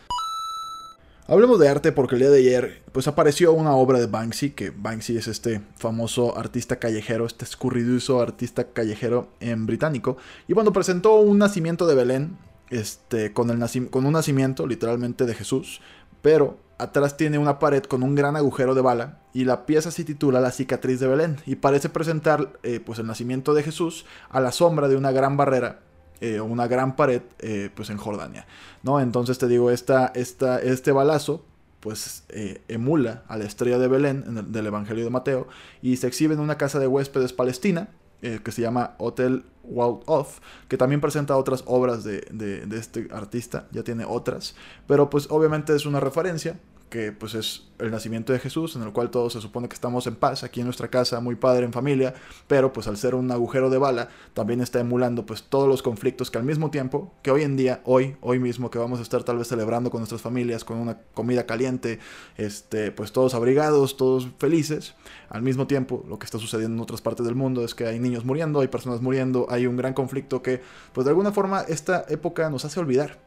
Hablemos 1.27 1.59
de 1.59 1.69
arte 1.69 1.93
porque 1.93 2.15
el 2.15 2.21
día 2.21 2.29
de 2.29 2.39
ayer 2.39 2.81
pues 2.91 3.07
apareció 3.07 3.53
una 3.53 3.73
obra 3.73 3.99
de 3.99 4.07
Banksy, 4.07 4.49
que 4.49 4.71
Banksy 4.71 5.15
es 5.15 5.29
este 5.29 5.61
famoso 5.77 6.37
artista 6.37 6.77
callejero, 6.77 7.25
este 7.25 7.45
escurridizo 7.45 8.21
artista 8.21 8.65
callejero 8.65 9.29
en 9.39 9.65
británico, 9.65 10.17
y 10.49 10.53
cuando 10.53 10.73
presentó 10.73 11.21
un 11.21 11.37
nacimiento 11.37 11.87
de 11.87 11.95
Belén, 11.95 12.37
este, 12.69 13.31
con, 13.31 13.49
el 13.49 13.89
con 13.89 14.05
un 14.05 14.13
nacimiento 14.13 14.67
literalmente 14.67 15.25
de 15.25 15.35
Jesús, 15.35 15.79
pero 16.21 16.57
atrás 16.81 17.15
tiene 17.15 17.37
una 17.37 17.59
pared 17.59 17.83
con 17.83 18.01
un 18.01 18.15
gran 18.15 18.35
agujero 18.35 18.73
de 18.73 18.81
bala 18.81 19.19
y 19.33 19.45
la 19.45 19.65
pieza 19.65 19.91
se 19.91 20.03
titula 20.03 20.41
La 20.41 20.51
cicatriz 20.51 20.99
de 20.99 21.07
Belén 21.07 21.37
y 21.45 21.55
parece 21.55 21.89
presentar 21.89 22.53
eh, 22.63 22.79
pues 22.79 22.97
el 22.99 23.07
nacimiento 23.07 23.53
de 23.53 23.63
Jesús 23.63 24.05
a 24.29 24.39
la 24.39 24.51
sombra 24.51 24.87
de 24.87 24.95
una 24.95 25.11
gran 25.11 25.37
barrera 25.37 25.81
eh, 26.21 26.39
o 26.39 26.45
una 26.45 26.67
gran 26.67 26.95
pared 26.95 27.21
eh, 27.39 27.69
pues 27.75 27.89
en 27.89 27.97
Jordania, 27.97 28.47
¿no? 28.83 28.99
Entonces 28.99 29.37
te 29.37 29.47
digo, 29.47 29.69
esta, 29.69 30.11
esta, 30.15 30.59
este 30.59 30.91
balazo 30.91 31.45
pues 31.79 32.25
emula 32.67 33.23
a 33.27 33.37
la 33.37 33.45
estrella 33.45 33.79
de 33.79 33.87
Belén 33.87 34.51
del 34.51 34.67
Evangelio 34.67 35.03
de 35.03 35.09
Mateo 35.09 35.47
y 35.81 35.97
se 35.97 36.05
exhibe 36.05 36.35
en 36.35 36.39
una 36.39 36.55
casa 36.55 36.77
de 36.77 36.85
huéspedes 36.85 37.33
palestina 37.33 37.89
que 38.21 38.51
se 38.51 38.61
llama 38.61 38.95
Hotel 38.99 39.43
Wild 39.63 40.01
Off, 40.05 40.39
que 40.67 40.77
también 40.77 41.01
presenta 41.01 41.37
otras 41.37 41.63
obras 41.65 42.03
de, 42.03 42.21
de, 42.31 42.77
este 42.77 43.07
artista, 43.11 43.67
ya 43.71 43.83
tiene 43.83 44.05
otras, 44.05 44.55
pero 44.87 45.09
pues 45.09 45.27
obviamente 45.29 45.75
es 45.75 45.85
una 45.85 45.99
referencia 45.99 46.59
que 46.91 47.13
pues 47.13 47.35
es 47.35 47.63
el 47.79 47.89
nacimiento 47.89 48.33
de 48.33 48.39
Jesús, 48.39 48.75
en 48.75 48.83
el 48.83 48.91
cual 48.91 49.09
todos 49.09 49.33
se 49.33 49.41
supone 49.41 49.69
que 49.69 49.73
estamos 49.73 50.05
en 50.07 50.15
paz 50.15 50.43
aquí 50.43 50.59
en 50.59 50.67
nuestra 50.67 50.89
casa, 50.89 51.21
muy 51.21 51.35
padre, 51.35 51.65
en 51.65 51.71
familia, 51.71 52.13
pero 52.47 52.73
pues 52.73 52.85
al 52.85 52.97
ser 52.97 53.15
un 53.15 53.31
agujero 53.31 53.69
de 53.69 53.77
bala, 53.77 54.09
también 54.33 54.59
está 54.59 54.81
emulando 54.81 55.25
pues 55.25 55.43
todos 55.43 55.69
los 55.69 55.81
conflictos 55.81 56.29
que 56.29 56.37
al 56.37 56.43
mismo 56.43 56.69
tiempo, 56.69 57.13
que 57.23 57.31
hoy 57.31 57.43
en 57.43 57.55
día, 57.55 57.81
hoy, 57.85 58.17
hoy 58.19 58.39
mismo, 58.39 58.69
que 58.69 58.77
vamos 58.77 58.99
a 58.99 59.03
estar 59.03 59.23
tal 59.23 59.37
vez 59.37 59.47
celebrando 59.47 59.89
con 59.89 60.01
nuestras 60.01 60.21
familias, 60.21 60.65
con 60.65 60.77
una 60.77 60.97
comida 61.13 61.45
caliente, 61.45 61.99
este, 62.35 62.91
pues 62.91 63.13
todos 63.13 63.33
abrigados, 63.35 63.95
todos 63.95 64.27
felices, 64.37 64.93
al 65.29 65.41
mismo 65.41 65.67
tiempo 65.67 66.03
lo 66.09 66.19
que 66.19 66.25
está 66.25 66.39
sucediendo 66.39 66.75
en 66.75 66.81
otras 66.81 67.01
partes 67.01 67.25
del 67.25 67.35
mundo 67.35 67.63
es 67.63 67.73
que 67.73 67.87
hay 67.87 67.99
niños 67.99 68.25
muriendo, 68.25 68.59
hay 68.59 68.67
personas 68.67 69.01
muriendo, 69.01 69.47
hay 69.49 69.65
un 69.65 69.77
gran 69.77 69.93
conflicto 69.93 70.41
que 70.41 70.61
pues 70.91 71.05
de 71.05 71.11
alguna 71.11 71.31
forma 71.31 71.61
esta 71.61 72.03
época 72.09 72.49
nos 72.49 72.65
hace 72.65 72.81
olvidar. 72.81 73.17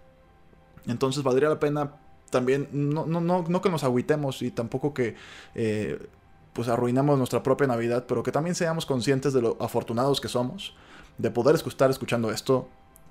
Entonces 0.87 1.24
valdría 1.24 1.48
la 1.48 1.59
pena 1.59 1.94
también 2.35 2.68
no, 2.73 3.07
no, 3.07 3.20
no, 3.20 3.44
no 3.49 3.62
que 3.62 3.70
nos 3.70 3.85
agüitemos 3.85 4.42
y 4.42 4.51
tampoco 4.51 4.92
que 4.92 5.14
eh, 5.55 6.05
pues 6.53 6.66
arruinamos 6.66 7.16
nuestra 7.16 7.44
propia 7.44 7.68
Navidad, 7.68 8.07
pero 8.09 8.25
que 8.25 8.33
también 8.33 8.57
seamos 8.57 8.87
conscientes 8.87 9.33
de 9.33 9.40
lo 9.40 9.57
afortunados 9.61 10.20
que 10.20 10.27
somos, 10.27 10.75
de 11.16 11.31
poder 11.31 11.55
estar 11.55 11.90
escuchando 11.90 12.33
esto, 12.33 12.68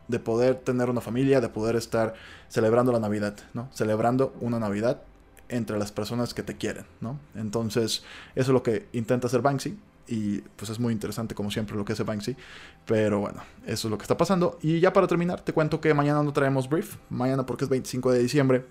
de 0.09 0.19
poder 0.19 0.55
tener 0.55 0.89
una 0.89 0.99
familia, 0.99 1.39
de 1.39 1.47
poder 1.47 1.77
estar 1.77 2.15
celebrando 2.49 2.91
la 2.91 2.99
Navidad, 2.99 3.37
¿no? 3.53 3.69
Celebrando 3.71 4.35
una 4.41 4.59
Navidad 4.59 5.03
entre 5.47 5.79
las 5.79 5.93
personas 5.93 6.33
que 6.33 6.43
te 6.43 6.57
quieren, 6.57 6.83
¿no? 6.99 7.17
Entonces, 7.33 8.03
eso 8.35 8.51
es 8.51 8.53
lo 8.53 8.61
que 8.61 8.87
intenta 8.91 9.27
hacer 9.27 9.41
Banksy. 9.41 9.79
Y 10.05 10.39
pues 10.57 10.69
es 10.69 10.81
muy 10.81 10.91
interesante 10.91 11.33
como 11.33 11.49
siempre 11.49 11.77
lo 11.77 11.85
que 11.85 11.93
hace 11.93 12.03
Banksy. 12.03 12.35
Pero 12.85 13.21
bueno, 13.21 13.41
eso 13.65 13.87
es 13.87 13.91
lo 13.91 13.97
que 13.97 14.03
está 14.03 14.17
pasando. 14.17 14.59
Y 14.61 14.81
ya 14.81 14.91
para 14.91 15.07
terminar, 15.07 15.39
te 15.39 15.53
cuento 15.53 15.79
que 15.79 15.93
mañana 15.93 16.21
no 16.23 16.33
traemos 16.33 16.67
brief. 16.67 16.97
Mañana 17.09 17.45
porque 17.45 17.63
es 17.63 17.69
25 17.69 18.11
de 18.11 18.19
diciembre 18.19 18.65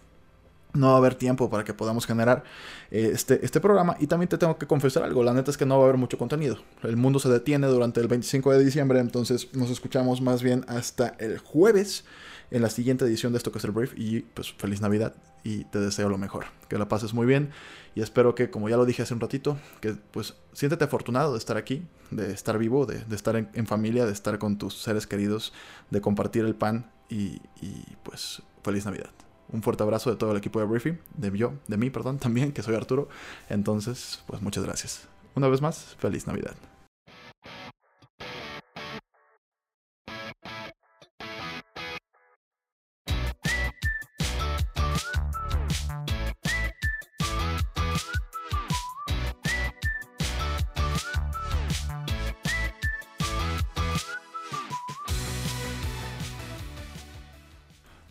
no 0.75 0.89
va 0.89 0.95
a 0.95 0.97
haber 0.97 1.15
tiempo 1.15 1.51
para 1.51 1.65
que 1.65 1.75
podamos 1.75 2.07
generar 2.07 2.45
eh, 2.91 3.11
este, 3.13 3.45
este 3.45 3.61
programa. 3.61 3.97
Y 4.01 4.07
también 4.07 4.29
te 4.29 4.39
tengo 4.39 4.59
que 4.59 4.67
confesar 4.67 5.03
algo, 5.03 5.23
la 5.23 5.35
neta 5.35 5.51
es 5.51 5.57
que 5.57 5.67
no 5.67 5.79
va 5.79 5.85
a 5.85 5.89
haber 5.89 5.99
mucho 5.99 6.19
contenido. 6.19 6.59
El 6.83 6.97
mundo 6.97 7.19
se 7.19 7.29
detiene 7.29 7.67
durante 7.67 8.01
el 8.01 8.09
25 8.09 8.53
de 8.53 8.65
diciembre, 8.65 9.01
entonces 9.01 9.55
nos 9.55 9.71
escuchamos 9.71 10.21
más 10.21 10.43
bien 10.43 10.65
hasta 10.69 11.15
el 11.19 11.39
jueves 11.39 12.05
en 12.51 12.63
la 12.63 12.71
siguiente 12.71 13.05
edición 13.05 13.33
de 13.33 13.39
esto 13.39 13.51
que 13.53 13.59
es 13.59 13.65
el 13.65 13.73
brief. 13.73 13.93
Y 13.97 14.21
pues 14.21 14.53
feliz 14.53 14.81
Navidad 14.81 15.15
y 15.45 15.65
te 15.65 15.81
deseo 15.81 16.09
lo 16.09 16.19
mejor. 16.19 16.47
Que 16.69 16.79
la 16.79 16.89
pases 16.89 17.15
muy 17.15 17.27
bien 17.27 17.51
y 17.95 18.01
espero 18.01 18.35
que, 18.35 18.51
como 18.51 18.69
ya 18.69 18.77
lo 18.77 18.87
dije 18.87 19.03
hace 19.03 19.15
un 19.15 19.21
ratito, 19.21 19.59
que 19.81 19.95
pues 20.11 20.35
siéntete 20.53 20.85
afortunado 20.85 21.33
de 21.33 21.39
estar 21.39 21.57
aquí, 21.57 21.83
de 22.11 22.33
estar 22.33 22.59
vivo, 22.59 22.87
de, 22.87 23.05
estar 23.15 23.37
en, 23.37 23.67
familia, 23.67 24.07
de 24.07 24.13
estar 24.13 24.39
con 24.39 24.57
tus 24.57 24.81
seres 24.81 25.07
queridos, 25.07 25.53
de 25.91 26.01
compartir 26.01 26.45
el 26.45 26.55
pan 26.55 26.91
y, 27.09 27.41
y 27.61 27.85
pues 28.03 28.43
feliz 28.63 28.87
Navidad. 28.87 29.11
Un 29.53 29.63
fuerte 29.63 29.83
abrazo 29.83 30.11
de 30.11 30.17
todo 30.17 30.33
el 30.33 30.39
equipo 30.39 30.59
de 30.61 30.67
Briefing, 30.67 30.99
de 31.17 31.37
yo, 31.37 31.55
de 31.69 31.77
mí, 31.77 31.91
perdón, 31.91 32.19
también, 32.21 32.53
que 32.53 32.63
soy 32.63 32.75
Arturo. 32.75 33.09
Entonces, 33.49 34.23
pues 34.27 34.43
muchas 34.43 34.65
gracias. 34.65 35.09
Una 35.35 35.49
vez 35.49 35.61
más, 35.61 35.97
feliz 35.99 36.27
Navidad. 36.27 36.55